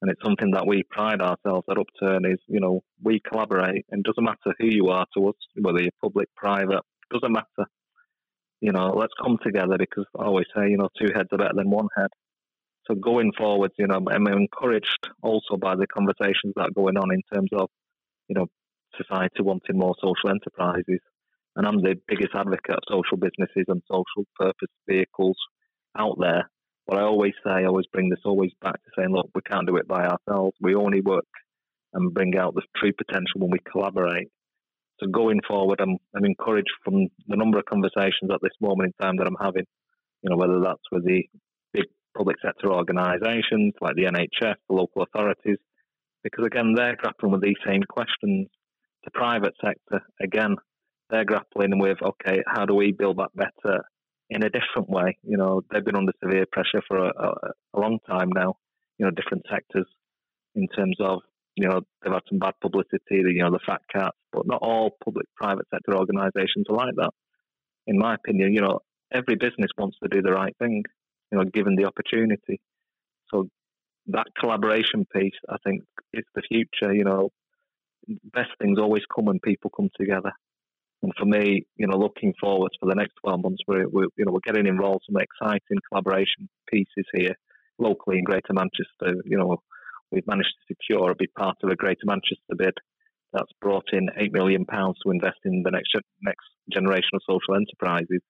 and 0.05 0.11
it's 0.11 0.23
something 0.23 0.51
that 0.51 0.67
we 0.67 0.83
pride 0.90 1.23
ourselves 1.23 1.64
at 1.71 1.79
Upturn 1.79 2.27
is, 2.27 2.38
you 2.47 2.61
know, 2.61 2.83
we 3.03 3.23
collaborate, 3.27 3.87
and 3.90 4.01
it 4.01 4.07
doesn't 4.07 4.23
matter 4.23 4.55
who 4.59 4.67
you 4.67 4.88
are 4.88 5.07
to 5.17 5.29
us, 5.29 5.35
whether 5.59 5.81
you're 5.81 5.93
public, 6.03 6.29
private, 6.37 6.83
doesn't 7.11 7.33
matter. 7.33 7.71
You 8.61 8.73
know, 8.73 8.93
let's 8.95 9.14
come 9.19 9.38
together 9.43 9.79
because 9.79 10.05
I 10.19 10.25
always 10.25 10.45
say, 10.55 10.69
you 10.69 10.77
know, 10.77 10.90
two 11.01 11.09
heads 11.14 11.31
are 11.33 11.38
better 11.38 11.55
than 11.55 11.71
one 11.71 11.88
head. 11.97 12.09
So 12.87 12.94
going 12.94 13.33
forward, 13.37 13.73
you 13.79 13.87
know, 13.87 14.01
I'm 14.11 14.27
encouraged 14.27 15.09
also 15.23 15.57
by 15.57 15.75
the 15.77 15.87
conversations 15.87 16.53
that 16.57 16.68
are 16.68 16.75
going 16.75 16.97
on 16.97 17.12
in 17.12 17.23
terms 17.33 17.51
of, 17.53 17.70
you 18.29 18.35
know, 18.35 18.47
society 18.97 19.42
wanting 19.42 19.79
more 19.79 19.94
social 20.01 20.31
enterprises. 20.31 21.01
And 21.57 21.66
I'm 21.66 21.83
the 21.83 21.97
biggest 22.07 22.35
advocate 22.35 22.77
of 22.77 22.83
social 22.88 23.16
businesses 23.16 23.64
and 23.68 23.83
social 23.90 24.27
purpose 24.38 24.70
vehicles 24.88 25.37
out 25.97 26.16
there 26.20 26.51
but 26.87 26.99
I 26.99 27.03
always 27.03 27.33
say, 27.44 27.51
I 27.51 27.64
always 27.64 27.87
bring 27.87 28.11
this 28.11 28.20
always 28.25 28.53
back 28.61 28.75
to 28.75 28.90
saying, 28.97 29.11
look, 29.11 29.31
we 29.35 29.40
can't 29.42 29.66
do 29.66 29.77
it 29.77 29.88
by 29.88 30.07
ourselves. 30.07 30.57
We 30.61 30.75
only 30.75 31.01
work 31.01 31.25
and 31.94 32.12
bring 32.12 32.37
out 32.37 32.55
the 32.55 32.62
true 32.77 32.92
potential 32.92 33.40
when 33.40 33.51
we 33.51 33.59
collaborate. 33.70 34.29
So 35.01 35.07
going 35.07 35.40
forward, 35.47 35.81
I'm, 35.81 35.97
I'm 36.14 36.25
encouraged 36.25 36.73
from 36.85 37.09
the 37.27 37.37
number 37.37 37.59
of 37.59 37.64
conversations 37.64 38.31
at 38.33 38.40
this 38.42 38.53
moment 38.61 38.92
in 38.92 39.05
time 39.05 39.16
that 39.16 39.27
I'm 39.27 39.37
having, 39.40 39.64
you 40.23 40.31
know, 40.31 40.37
whether 40.37 40.61
that's 40.61 40.83
with 40.92 41.05
the 41.05 41.25
public 42.16 42.37
sector 42.44 42.72
organisations 42.72 43.74
like 43.81 43.96
the 43.96 44.05
NHS, 44.05 44.55
the 44.68 44.74
local 44.74 45.03
authorities, 45.03 45.59
because 46.22 46.46
again, 46.46 46.74
they're 46.74 46.96
grappling 46.96 47.33
with 47.33 47.42
these 47.42 47.57
same 47.66 47.83
questions. 47.88 48.48
The 49.05 49.11
private 49.11 49.55
sector, 49.62 50.00
again, 50.20 50.57
they're 51.11 51.24
grappling 51.24 51.79
with, 51.79 51.98
okay, 52.03 52.42
how 52.46 52.64
do 52.64 52.74
we 52.74 52.92
build 52.92 53.18
that 53.18 53.35
better 53.35 53.85
in 54.31 54.42
a 54.42 54.50
different 54.50 54.88
way. 54.88 55.16
You 55.22 55.37
know, 55.37 55.62
they've 55.70 55.85
been 55.85 55.96
under 55.96 56.12
severe 56.22 56.46
pressure 56.50 56.83
for 56.88 56.98
a, 56.98 57.12
a, 57.16 57.35
a 57.74 57.81
long 57.81 57.98
time 58.09 58.31
now. 58.35 58.57
You 58.98 59.07
know, 59.07 59.11
different 59.11 59.44
sectors 59.50 59.87
in 60.55 60.68
terms 60.68 60.96
of 61.00 61.20
you 61.57 61.68
know 61.68 61.81
they've 62.03 62.12
had 62.12 62.22
some 62.29 62.38
bad 62.38 62.55
publicity. 62.61 62.98
You 63.11 63.42
know, 63.42 63.50
the 63.50 63.59
fat 63.66 63.83
cats, 63.92 64.16
but 64.33 64.46
not 64.46 64.62
all 64.62 64.96
public-private 65.05 65.66
sector 65.72 65.96
organisations 65.96 66.66
are 66.68 66.77
like 66.77 66.94
that. 66.96 67.11
In 67.87 67.98
my 67.98 68.14
opinion, 68.14 68.55
you 68.55 68.61
know, 68.61 68.81
every 69.12 69.35
business 69.35 69.70
wants 69.77 69.98
to 70.03 70.09
do 70.09 70.22
the 70.22 70.33
right 70.33 70.57
thing. 70.59 70.85
You 71.35 71.40
know, 71.40 71.51
given 71.51 71.75
the 71.75 71.87
opportunity. 71.87 72.61
So 73.33 73.49
that 74.07 74.27
collaboration 74.38 75.05
piece, 75.12 75.35
I 75.49 75.57
think, 75.64 75.83
is 76.12 76.25
the 76.35 76.42
future. 76.42 76.94
You 76.94 77.05
know, 77.05 77.31
best 78.33 78.51
things 78.61 78.79
always 78.79 79.03
come 79.12 79.25
when 79.25 79.40
people 79.40 79.70
come 79.77 79.90
together. 79.99 80.31
And 81.03 81.12
for 81.18 81.27
me, 81.27 81.66
you 81.77 81.87
know, 81.87 81.99
looking 81.99 82.35
forward 82.40 82.70
for 82.79 82.88
the 82.88 82.94
next 82.94 83.14
12 83.25 83.42
months, 83.42 83.62
we're, 83.66 83.88
we're, 83.88 84.09
you 84.16 84.25
know, 84.25 84.33
we're 84.33 84.53
getting 84.53 84.66
involved 84.66 85.03
in 85.09 85.14
some 85.14 85.23
exciting 85.23 85.79
collaboration 85.88 86.49
pieces 86.70 87.05
here 87.12 87.35
locally 87.79 88.18
in 88.18 88.25
Greater 88.25 88.53
Manchester. 88.53 89.20
You 89.25 89.37
know, 89.37 89.57
we've 90.12 90.27
managed 90.27 90.55
to 90.55 90.75
secure 90.75 91.11
a 91.11 91.16
big 91.18 91.35
part 91.35 91.57
of 91.62 91.70
a 91.70 91.77
Greater 91.77 92.07
Manchester 92.07 92.55
bid 92.57 92.75
that's 93.33 93.53
brought 93.61 93.92
in 93.92 94.09
eight 94.16 94.33
million 94.33 94.64
pounds 94.64 94.97
to 95.03 95.11
invest 95.11 95.38
in 95.44 95.62
the 95.64 95.73
next 95.73 95.90
next 96.23 96.47
generation 96.73 97.11
of 97.14 97.23
social 97.29 97.57
enterprises. 97.57 98.23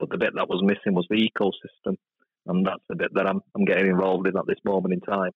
But 0.00 0.10
the 0.10 0.18
bit 0.18 0.34
that 0.34 0.48
was 0.48 0.62
missing 0.62 0.94
was 0.94 1.06
the 1.08 1.28
ecosystem, 1.30 1.96
and 2.48 2.66
that's 2.66 2.82
the 2.88 2.96
bit 2.96 3.12
that 3.14 3.26
I'm 3.26 3.40
I'm 3.54 3.64
getting 3.64 3.86
involved 3.86 4.26
in 4.26 4.36
at 4.36 4.46
this 4.46 4.58
moment 4.64 4.94
in 4.94 5.00
time. 5.00 5.30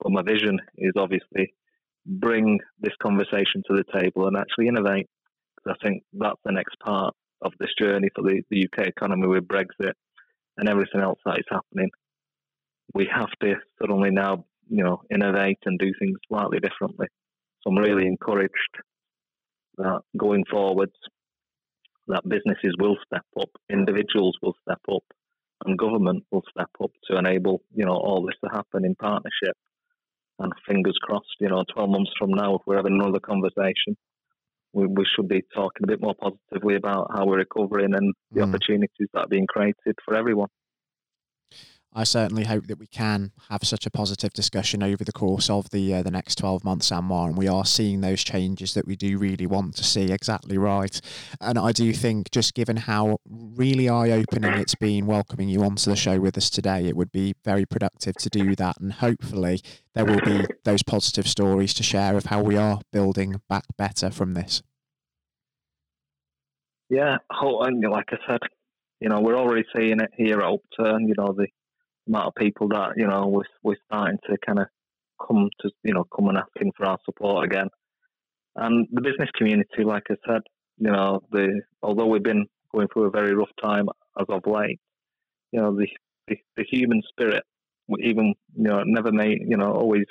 But 0.00 0.12
my 0.12 0.22
vision 0.22 0.58
is 0.76 0.92
obviously 0.96 1.54
bring 2.06 2.58
this 2.80 2.94
conversation 3.02 3.62
to 3.66 3.76
the 3.76 4.00
table 4.00 4.26
and 4.26 4.36
actually 4.36 4.68
innovate 4.68 5.08
Because 5.56 5.78
I 5.80 5.86
think 5.86 6.02
that's 6.12 6.40
the 6.44 6.52
next 6.52 6.78
part 6.80 7.14
of 7.42 7.52
this 7.58 7.70
journey 7.80 8.08
for 8.14 8.22
the, 8.22 8.42
the 8.50 8.66
UK 8.66 8.88
economy 8.88 9.26
with 9.26 9.48
Brexit 9.48 9.92
and 10.56 10.68
everything 10.68 11.00
else 11.00 11.18
that 11.24 11.38
is 11.38 11.46
happening. 11.50 11.90
We 12.92 13.08
have 13.12 13.30
to 13.42 13.54
suddenly 13.80 14.10
now, 14.10 14.44
you 14.68 14.84
know, 14.84 15.02
innovate 15.10 15.58
and 15.64 15.78
do 15.78 15.92
things 15.98 16.18
slightly 16.28 16.60
differently. 16.60 17.06
So 17.62 17.70
I'm 17.70 17.78
really 17.78 18.06
encouraged 18.06 18.52
that 19.78 20.00
going 20.16 20.44
forwards, 20.50 20.92
that 22.06 22.28
businesses 22.28 22.74
will 22.78 22.96
step 23.06 23.24
up, 23.40 23.48
individuals 23.70 24.36
will 24.42 24.54
step 24.62 24.80
up, 24.92 25.02
and 25.64 25.78
government 25.78 26.24
will 26.30 26.44
step 26.50 26.70
up 26.82 26.90
to 27.04 27.18
enable, 27.18 27.62
you 27.74 27.84
know, 27.84 27.96
all 27.96 28.24
this 28.24 28.36
to 28.44 28.50
happen 28.50 28.84
in 28.84 28.94
partnership. 28.94 29.56
And 30.38 30.52
fingers 30.66 30.98
crossed, 31.00 31.36
you 31.38 31.48
know, 31.48 31.64
12 31.72 31.90
months 31.90 32.10
from 32.18 32.30
now, 32.30 32.56
if 32.56 32.62
we're 32.66 32.76
having 32.76 33.00
another 33.00 33.20
conversation, 33.20 33.96
we, 34.72 34.86
we 34.86 35.06
should 35.14 35.28
be 35.28 35.42
talking 35.54 35.84
a 35.84 35.86
bit 35.86 36.00
more 36.00 36.14
positively 36.14 36.74
about 36.74 37.10
how 37.14 37.24
we're 37.24 37.38
recovering 37.38 37.94
and 37.94 38.12
the 38.32 38.40
mm. 38.40 38.48
opportunities 38.48 39.08
that 39.12 39.20
are 39.20 39.28
being 39.28 39.46
created 39.46 39.96
for 40.04 40.14
everyone. 40.14 40.48
I 41.96 42.02
certainly 42.02 42.44
hope 42.44 42.66
that 42.66 42.80
we 42.80 42.88
can 42.88 43.30
have 43.48 43.62
such 43.62 43.86
a 43.86 43.90
positive 43.90 44.32
discussion 44.32 44.82
over 44.82 45.04
the 45.04 45.12
course 45.12 45.48
of 45.48 45.70
the 45.70 45.94
uh, 45.94 46.02
the 46.02 46.10
next 46.10 46.38
12 46.38 46.64
months, 46.64 46.90
and 46.90 47.06
more, 47.06 47.28
and 47.28 47.38
we 47.38 47.46
are 47.46 47.64
seeing 47.64 48.00
those 48.00 48.24
changes 48.24 48.74
that 48.74 48.86
we 48.86 48.96
do 48.96 49.16
really 49.16 49.46
want 49.46 49.76
to 49.76 49.84
see. 49.84 50.10
Exactly 50.10 50.58
right. 50.58 51.00
And 51.40 51.56
I 51.56 51.70
do 51.70 51.92
think, 51.92 52.32
just 52.32 52.54
given 52.54 52.78
how 52.78 53.18
really 53.28 53.88
eye 53.88 54.10
opening 54.10 54.54
it's 54.54 54.74
been 54.74 55.06
welcoming 55.06 55.48
you 55.48 55.62
onto 55.62 55.88
the 55.88 55.96
show 55.96 56.18
with 56.18 56.36
us 56.36 56.50
today, 56.50 56.86
it 56.86 56.96
would 56.96 57.12
be 57.12 57.34
very 57.44 57.64
productive 57.64 58.16
to 58.16 58.28
do 58.28 58.56
that. 58.56 58.80
And 58.80 58.94
hopefully, 58.94 59.60
there 59.94 60.04
will 60.04 60.20
be 60.20 60.46
those 60.64 60.82
positive 60.82 61.28
stories 61.28 61.72
to 61.74 61.84
share 61.84 62.16
of 62.16 62.26
how 62.26 62.42
we 62.42 62.56
are 62.56 62.80
building 62.92 63.40
back 63.48 63.64
better 63.78 64.10
from 64.10 64.34
this. 64.34 64.62
Yeah, 66.90 67.18
and 67.30 67.90
like 67.90 68.08
I 68.10 68.16
said, 68.28 68.40
you 69.00 69.08
know, 69.08 69.20
we're 69.20 69.38
already 69.38 69.64
seeing 69.74 70.00
it 70.00 70.10
here 70.16 70.40
at 70.40 70.44
Upturn. 70.44 71.08
You 71.08 71.14
know, 71.16 71.32
the 71.32 71.46
amount 72.08 72.28
of 72.28 72.34
people 72.34 72.68
that 72.68 72.92
you 72.96 73.06
know 73.06 73.26
we're, 73.26 73.42
we're 73.62 73.76
starting 73.86 74.18
to 74.28 74.36
kind 74.44 74.58
of 74.58 74.66
come 75.26 75.48
to 75.60 75.70
you 75.82 75.94
know 75.94 76.04
come 76.14 76.28
and 76.28 76.38
asking 76.38 76.72
for 76.76 76.86
our 76.86 76.98
support 77.04 77.44
again. 77.44 77.68
And 78.56 78.86
the 78.92 79.00
business 79.00 79.30
community, 79.36 79.82
like 79.84 80.04
I 80.10 80.14
said, 80.26 80.42
you 80.78 80.90
know, 80.90 81.20
the 81.30 81.62
although 81.82 82.06
we've 82.06 82.22
been 82.22 82.46
going 82.72 82.88
through 82.92 83.04
a 83.04 83.10
very 83.10 83.34
rough 83.34 83.50
time 83.62 83.88
as 84.18 84.26
of 84.28 84.42
late, 84.46 84.80
you 85.52 85.60
know, 85.60 85.76
the 85.76 85.88
the, 86.28 86.36
the 86.56 86.64
human 86.70 87.02
spirit, 87.08 87.42
even 88.00 88.34
you 88.56 88.64
know, 88.64 88.82
never 88.84 89.12
made 89.12 89.42
you 89.46 89.56
know 89.56 89.72
always 89.72 90.06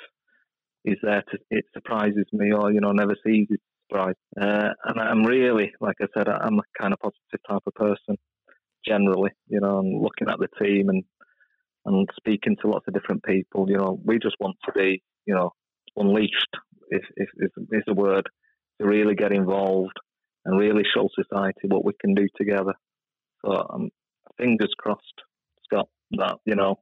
is 0.84 0.98
there 1.02 1.22
to 1.30 1.38
it 1.50 1.64
surprises 1.72 2.26
me 2.32 2.52
or 2.52 2.70
you 2.70 2.80
know 2.80 2.92
never 2.92 3.16
ceases 3.24 3.56
to 3.56 3.74
surprised. 3.88 4.18
Uh, 4.40 4.70
and 4.84 5.00
I'm 5.00 5.24
really, 5.24 5.72
like 5.80 5.96
I 6.00 6.06
said, 6.16 6.28
I'm 6.28 6.58
a 6.58 6.80
kind 6.80 6.92
of 6.92 7.00
positive 7.00 7.40
type 7.48 7.62
of 7.66 7.74
person 7.74 8.16
generally. 8.86 9.30
You 9.48 9.60
know, 9.60 9.78
and 9.78 10.02
looking 10.02 10.28
at 10.28 10.38
the 10.38 10.48
team 10.62 10.88
and 10.88 11.04
and 11.84 12.08
speaking 12.16 12.56
to 12.60 12.68
lots 12.68 12.86
of 12.88 12.94
different 12.94 13.22
people. 13.24 13.66
You 13.68 13.76
know, 13.76 14.00
we 14.04 14.18
just 14.18 14.36
want 14.40 14.56
to 14.64 14.72
be, 14.72 15.02
you 15.26 15.34
know, 15.34 15.52
unleashed. 15.96 16.56
If 16.88 17.02
if 17.16 17.28
is 17.72 17.82
a 17.88 17.94
word 17.94 18.28
to 18.80 18.86
really 18.86 19.14
get 19.14 19.32
involved 19.32 19.96
and 20.44 20.58
really 20.58 20.82
show 20.94 21.08
society 21.14 21.68
what 21.68 21.84
we 21.84 21.92
can 22.00 22.14
do 22.14 22.26
together. 22.36 22.74
So 23.44 23.66
um, 23.72 23.90
fingers 24.36 24.72
crossed, 24.78 25.22
Scott, 25.64 25.88
that 26.12 26.36
you 26.44 26.54
know, 26.54 26.76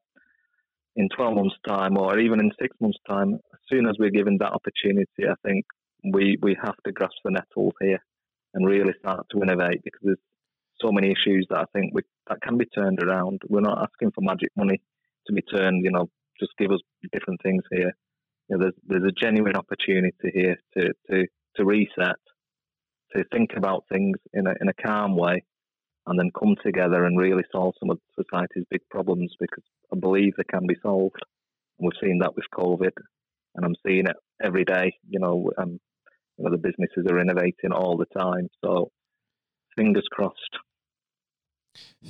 in 0.96 1.08
12 1.14 1.34
months' 1.34 1.56
time 1.66 1.96
or 1.96 2.18
even 2.18 2.40
in 2.40 2.50
six 2.60 2.76
months' 2.80 2.98
time, 3.08 3.34
as 3.34 3.60
soon 3.68 3.86
as 3.86 3.96
we're 3.98 4.10
given 4.10 4.38
that 4.38 4.52
opportunity, 4.52 5.28
I 5.28 5.34
think 5.46 5.64
we 6.12 6.36
we 6.42 6.56
have 6.62 6.76
to 6.84 6.92
grasp 6.92 7.16
the 7.24 7.30
nettles 7.30 7.74
here 7.80 8.02
and 8.54 8.66
really 8.66 8.92
start 8.98 9.26
to 9.30 9.42
innovate 9.42 9.82
because 9.84 10.00
there's 10.02 10.18
so 10.80 10.90
many 10.90 11.12
issues 11.12 11.46
that 11.48 11.58
I 11.58 11.64
think 11.72 11.94
we, 11.94 12.02
that 12.28 12.42
can 12.42 12.58
be 12.58 12.66
turned 12.66 13.02
around. 13.02 13.42
We're 13.48 13.60
not 13.60 13.78
asking 13.78 14.10
for 14.12 14.20
magic 14.20 14.50
money 14.56 14.80
to 15.26 15.32
be 15.32 15.42
turned. 15.42 15.84
You 15.84 15.90
know, 15.90 16.08
just 16.38 16.52
give 16.58 16.70
us 16.70 16.80
different 17.12 17.40
things 17.42 17.62
here. 17.70 17.92
You 18.48 18.56
know, 18.56 18.62
there's 18.62 18.74
there's 18.86 19.10
a 19.10 19.24
genuine 19.24 19.56
opportunity 19.56 20.30
here 20.32 20.56
to 20.76 20.92
to 21.10 21.26
to 21.56 21.64
reset, 21.64 22.16
to 23.14 23.24
think 23.32 23.50
about 23.56 23.84
things 23.90 24.16
in 24.32 24.46
a 24.46 24.54
in 24.60 24.68
a 24.68 24.74
calm 24.74 25.16
way, 25.16 25.44
and 26.06 26.18
then 26.18 26.30
come 26.38 26.56
together 26.64 27.04
and 27.04 27.18
really 27.18 27.44
solve 27.52 27.74
some 27.78 27.90
of 27.90 27.98
society's 28.18 28.64
big 28.70 28.82
problems 28.90 29.34
because 29.38 29.64
I 29.92 29.98
believe 29.98 30.34
they 30.36 30.44
can 30.44 30.66
be 30.66 30.76
solved. 30.82 31.16
And 31.78 31.86
we've 31.86 32.08
seen 32.08 32.18
that 32.18 32.34
with 32.34 32.44
COVID, 32.54 32.92
and 33.54 33.64
I'm 33.64 33.76
seeing 33.86 34.06
it 34.06 34.16
every 34.42 34.64
day. 34.64 34.94
You 35.08 35.20
know, 35.20 35.50
um, 35.58 35.78
you 36.38 36.44
know 36.44 36.50
the 36.50 36.58
businesses 36.58 37.06
are 37.10 37.20
innovating 37.20 37.72
all 37.72 37.96
the 37.96 38.18
time. 38.18 38.48
So 38.64 38.90
fingers 39.76 40.06
crossed. 40.10 40.58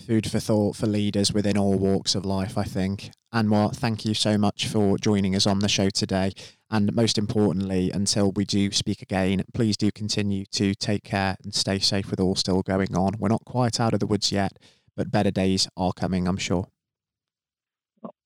Food 0.06 0.30
for 0.30 0.40
thought 0.40 0.76
for 0.76 0.86
leaders 0.86 1.32
within 1.32 1.56
all 1.56 1.78
walks 1.78 2.14
of 2.14 2.24
life, 2.24 2.56
I 2.58 2.64
think. 2.64 3.10
Anwar, 3.32 3.74
thank 3.74 4.04
you 4.04 4.14
so 4.14 4.36
much 4.36 4.66
for 4.66 4.98
joining 4.98 5.34
us 5.34 5.46
on 5.46 5.60
the 5.60 5.68
show 5.68 5.88
today. 5.90 6.32
And 6.70 6.94
most 6.94 7.18
importantly, 7.18 7.90
until 7.90 8.32
we 8.32 8.44
do 8.44 8.70
speak 8.72 9.02
again, 9.02 9.42
please 9.54 9.76
do 9.76 9.90
continue 9.90 10.44
to 10.52 10.74
take 10.74 11.04
care 11.04 11.36
and 11.44 11.54
stay 11.54 11.78
safe 11.78 12.10
with 12.10 12.20
all 12.20 12.34
still 12.34 12.62
going 12.62 12.96
on. 12.96 13.12
We're 13.18 13.28
not 13.28 13.44
quite 13.44 13.78
out 13.78 13.94
of 13.94 14.00
the 14.00 14.06
woods 14.06 14.32
yet, 14.32 14.58
but 14.96 15.10
better 15.10 15.30
days 15.30 15.68
are 15.76 15.92
coming, 15.92 16.26
I'm 16.26 16.36
sure. 16.36 16.68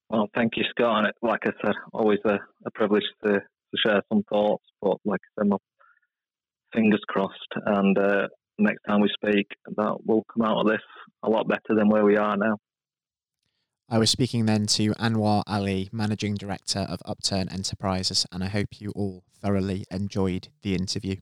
Well, 0.08 0.28
thank 0.34 0.56
you, 0.56 0.64
Scott. 0.70 1.04
And 1.04 1.12
like 1.22 1.40
I 1.44 1.50
said, 1.64 1.74
always 1.92 2.20
a, 2.24 2.38
a 2.64 2.70
privilege 2.72 3.04
to, 3.24 3.32
to 3.32 3.76
share 3.84 4.02
some 4.08 4.22
thoughts. 4.28 4.64
But 4.80 4.98
like 5.04 5.20
I 5.20 5.40
said, 5.40 5.48
my 5.48 5.56
fingers 6.72 7.02
crossed. 7.08 7.52
And 7.64 7.98
uh, 7.98 8.28
next 8.58 8.82
time 8.84 9.00
we 9.00 9.08
speak, 9.08 9.48
that 9.76 10.06
will 10.06 10.24
come 10.32 10.46
out 10.46 10.60
of 10.60 10.66
this 10.66 10.82
a 11.22 11.28
lot 11.28 11.48
better 11.48 11.74
than 11.74 11.88
where 11.88 12.04
we 12.04 12.16
are 12.16 12.36
now. 12.36 12.56
I 13.88 13.98
was 13.98 14.10
speaking 14.10 14.46
then 14.46 14.66
to 14.66 14.92
Anwar 14.94 15.44
Ali, 15.46 15.88
Managing 15.92 16.34
Director 16.34 16.80
of 16.80 17.00
Upturn 17.04 17.48
Enterprises, 17.48 18.26
and 18.32 18.42
I 18.42 18.48
hope 18.48 18.80
you 18.80 18.90
all 18.96 19.22
thoroughly 19.40 19.84
enjoyed 19.90 20.48
the 20.62 20.74
interview. 20.74 21.16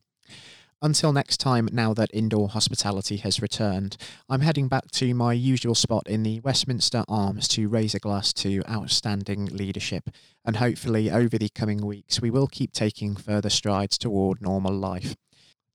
Until 0.81 1.13
next 1.13 1.37
time, 1.37 1.69
now 1.71 1.93
that 1.93 2.09
indoor 2.11 2.49
hospitality 2.49 3.17
has 3.17 3.41
returned, 3.41 3.97
I'm 4.29 4.41
heading 4.41 4.67
back 4.67 4.89
to 4.93 5.13
my 5.13 5.33
usual 5.33 5.75
spot 5.75 6.07
in 6.07 6.23
the 6.23 6.39
Westminster 6.41 7.03
Arms 7.07 7.47
to 7.49 7.69
raise 7.69 7.95
a 7.95 7.99
glass 7.99 8.33
to 8.33 8.63
outstanding 8.69 9.45
leadership, 9.45 10.09
and 10.43 10.57
hopefully 10.57 11.11
over 11.11 11.37
the 11.37 11.49
coming 11.49 11.85
weeks 11.85 12.19
we 12.19 12.31
will 12.31 12.47
keep 12.47 12.71
taking 12.71 13.15
further 13.15 13.49
strides 13.49 13.97
toward 13.97 14.41
normal 14.41 14.73
life. 14.73 15.15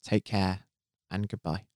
Take 0.02 0.24
care 0.24 0.60
and 1.10 1.28
goodbye. 1.28 1.69